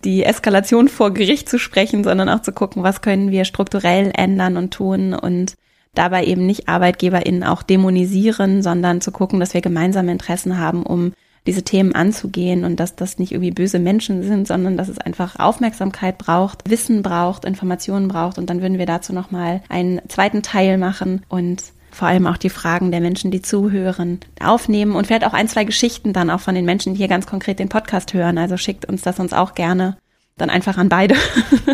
[0.02, 4.56] die Eskalation vor Gericht zu sprechen, sondern auch zu gucken, was können wir strukturell ändern
[4.56, 5.54] und tun und
[5.94, 11.12] dabei eben nicht ArbeitgeberInnen auch dämonisieren, sondern zu gucken, dass wir gemeinsame Interessen haben, um
[11.46, 15.38] diese Themen anzugehen und dass das nicht irgendwie böse Menschen sind, sondern dass es einfach
[15.38, 20.76] Aufmerksamkeit braucht, Wissen braucht, Informationen braucht und dann würden wir dazu nochmal einen zweiten Teil
[20.76, 21.62] machen und
[22.00, 25.64] vor allem auch die Fragen der Menschen, die zuhören, aufnehmen und vielleicht auch ein, zwei
[25.64, 28.38] Geschichten dann auch von den Menschen, die hier ganz konkret den Podcast hören.
[28.38, 29.98] Also schickt uns das uns auch gerne
[30.38, 31.14] dann einfach an beide.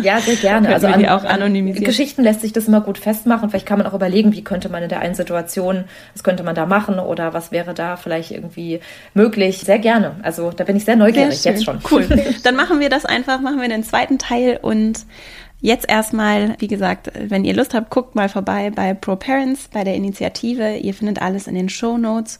[0.03, 0.67] Ja, sehr gerne.
[0.73, 1.85] also an, auch anonymisiert.
[1.85, 3.49] Geschichten lässt sich das immer gut festmachen.
[3.49, 6.55] Vielleicht kann man auch überlegen, wie könnte man in der einen Situation, was könnte man
[6.55, 8.81] da machen oder was wäre da vielleicht irgendwie
[9.13, 9.59] möglich.
[9.59, 10.17] Sehr gerne.
[10.23, 11.79] Also da bin ich sehr neugierig sehr jetzt schon.
[11.89, 12.05] Cool.
[12.43, 15.05] Dann machen wir das einfach, machen wir den zweiten Teil und
[15.59, 19.95] Jetzt erstmal, wie gesagt, wenn ihr Lust habt, guckt mal vorbei bei ProParents, bei der
[19.95, 20.77] Initiative.
[20.77, 22.37] Ihr findet alles in den Show Notes.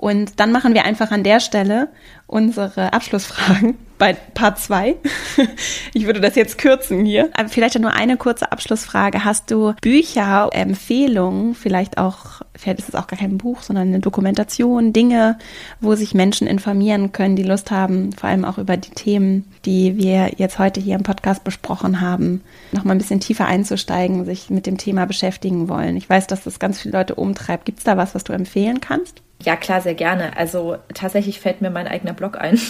[0.00, 1.90] Und dann machen wir einfach an der Stelle
[2.26, 4.96] unsere Abschlussfragen bei Part 2.
[5.92, 7.28] Ich würde das jetzt kürzen hier.
[7.34, 9.24] Aber vielleicht nur eine kurze Abschlussfrage.
[9.24, 13.98] Hast du Bücher, Empfehlungen, vielleicht auch, vielleicht ist es auch gar kein Buch, sondern eine
[13.98, 15.36] Dokumentation, Dinge,
[15.80, 19.98] wo sich Menschen informieren können, die Lust haben, vor allem auch über die Themen, die
[19.98, 22.40] wir jetzt heute hier im Podcast besprochen haben,
[22.72, 25.98] nochmal ein bisschen tiefer einzusteigen, sich mit dem Thema beschäftigen wollen.
[25.98, 27.66] Ich weiß, dass das ganz viele Leute umtreibt.
[27.66, 29.20] Gibt es da was, was du empfehlen kannst?
[29.42, 30.36] Ja, klar, sehr gerne.
[30.36, 32.60] Also tatsächlich fällt mir mein eigener Blog ein.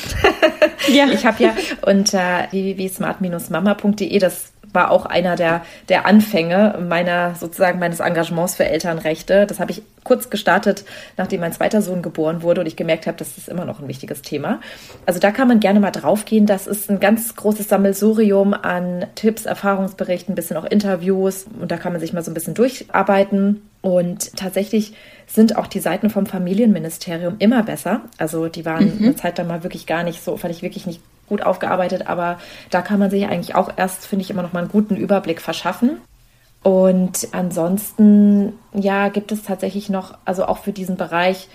[0.88, 1.08] ja.
[1.08, 7.98] Ich habe ja unter www.smart-mama.de, das war auch einer der, der Anfänge meiner sozusagen meines
[7.98, 9.46] Engagements für Elternrechte.
[9.46, 10.84] Das habe ich kurz gestartet,
[11.16, 13.88] nachdem mein zweiter Sohn geboren wurde und ich gemerkt habe, das ist immer noch ein
[13.88, 14.60] wichtiges Thema.
[15.06, 16.46] Also da kann man gerne mal draufgehen.
[16.46, 21.76] Das ist ein ganz großes Sammelsurium an Tipps, Erfahrungsberichten, ein bisschen auch Interviews und da
[21.76, 23.62] kann man sich mal so ein bisschen durcharbeiten.
[23.82, 24.94] Und tatsächlich
[25.26, 28.02] sind auch die Seiten vom Familienministerium immer besser.
[28.18, 29.04] Also die waren mhm.
[29.04, 32.38] eine Zeit lang mal wirklich gar nicht so, fand ich wirklich nicht gut aufgearbeitet, aber
[32.70, 35.40] da kann man sich eigentlich auch erst, finde ich, immer noch mal einen guten Überblick
[35.40, 35.98] verschaffen.
[36.62, 41.48] Und ansonsten, ja, gibt es tatsächlich noch, also auch für diesen Bereich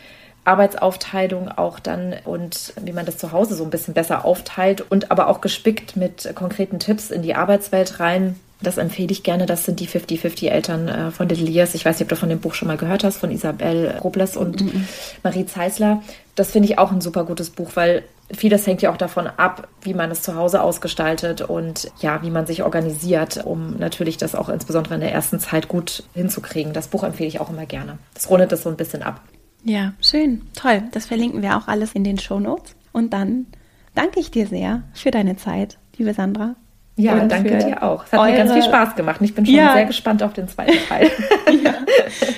[0.46, 5.12] Arbeitsaufteilung auch dann und wie man das zu Hause so ein bisschen besser aufteilt und
[5.12, 8.40] aber auch gespickt mit konkreten Tipps in die Arbeitswelt rein.
[8.62, 9.45] Das empfehle ich gerne.
[9.45, 11.76] Das sind die 50-50 Eltern äh, von Years.
[11.76, 14.38] Ich weiß nicht, ob du von dem Buch schon mal gehört hast, von Isabel Robles
[14.38, 14.82] und mm -mm.
[15.24, 16.01] Marie Zeisler.
[16.36, 18.03] Das finde ich auch ein super gutes Buch, weil
[18.34, 22.32] vieles hängt ja auch davon ab, wie man es zu Hause ausgestaltet und ja, wie
[22.32, 26.74] man sich organisiert, um natürlich das auch insbesondere in der ersten Zeit gut hinzukriegen.
[26.74, 27.97] Das Buch empfehle ich auch immer gerne.
[28.14, 29.22] Das rundet das so ein bisschen ab.
[29.64, 30.41] Ja, schön.
[30.53, 30.84] Toll.
[30.91, 32.76] Das verlinken wir auch alles in den Show Notes.
[32.91, 33.47] Und dann
[33.93, 36.56] danke ich dir sehr für deine Zeit, liebe Sandra.
[36.98, 38.06] Ja, und danke dir auch.
[38.06, 39.74] Es hat mir ganz viel Spaß gemacht und ich bin schon ja.
[39.74, 41.12] sehr gespannt auf den zweiten Teil.
[41.64, 41.74] ja,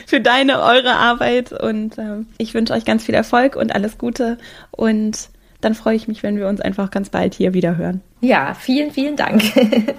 [0.08, 4.40] für deine, eure Arbeit und äh, ich wünsche euch ganz viel Erfolg und alles Gute
[4.72, 5.30] und
[5.62, 8.02] dann freue ich mich, wenn wir uns einfach ganz bald hier wieder hören.
[8.22, 9.44] Ja, vielen, vielen Dank.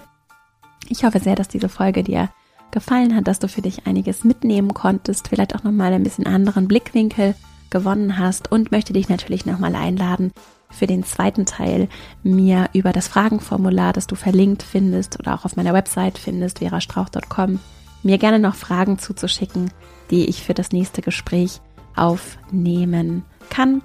[0.88, 2.28] ich hoffe sehr, dass diese Folge dir
[2.70, 6.68] gefallen hat, dass du für dich einiges mitnehmen konntest, vielleicht auch nochmal ein bisschen anderen
[6.68, 7.34] Blickwinkel
[7.70, 10.32] gewonnen hast und möchte dich natürlich nochmal einladen,
[10.70, 11.88] für den zweiten Teil
[12.22, 17.58] mir über das Fragenformular, das du verlinkt findest oder auch auf meiner Website findest, verastrauch.com,
[18.02, 19.70] mir gerne noch Fragen zuzuschicken,
[20.10, 21.60] die ich für das nächste Gespräch
[21.96, 23.82] aufnehmen kann.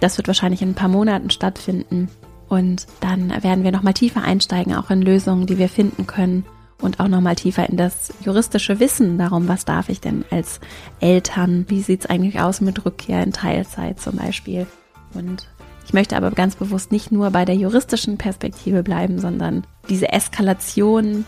[0.00, 2.08] Das wird wahrscheinlich in ein paar Monaten stattfinden
[2.48, 6.44] und dann werden wir nochmal tiefer einsteigen, auch in Lösungen, die wir finden können
[6.80, 10.60] und auch nochmal tiefer in das juristische Wissen darum, was darf ich denn als
[11.00, 14.66] Eltern, wie sieht es eigentlich aus mit Rückkehr in Teilzeit zum Beispiel.
[15.14, 15.48] Und
[15.86, 21.24] ich möchte aber ganz bewusst nicht nur bei der juristischen Perspektive bleiben, sondern diese Eskalation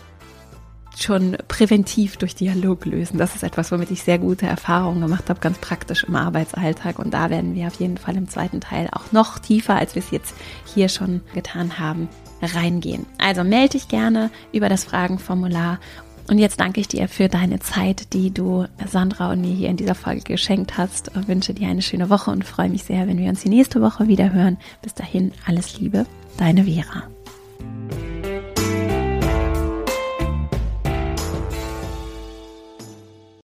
[0.97, 3.19] schon präventiv durch Dialog lösen.
[3.19, 6.97] Das ist etwas, womit ich sehr gute Erfahrungen gemacht habe, ganz praktisch im Arbeitsalltag.
[6.97, 10.01] Und da werden wir auf jeden Fall im zweiten Teil auch noch tiefer, als wir
[10.01, 10.33] es jetzt
[10.65, 12.09] hier schon getan haben,
[12.41, 13.05] reingehen.
[13.17, 15.79] Also melde dich gerne über das Fragenformular.
[16.29, 19.77] Und jetzt danke ich dir für deine Zeit, die du Sandra und mir hier in
[19.77, 21.15] dieser Folge geschenkt hast.
[21.15, 23.81] Und wünsche dir eine schöne Woche und freue mich sehr, wenn wir uns die nächste
[23.81, 24.57] Woche wieder hören.
[24.81, 26.05] Bis dahin, alles Liebe,
[26.37, 27.03] deine Vera.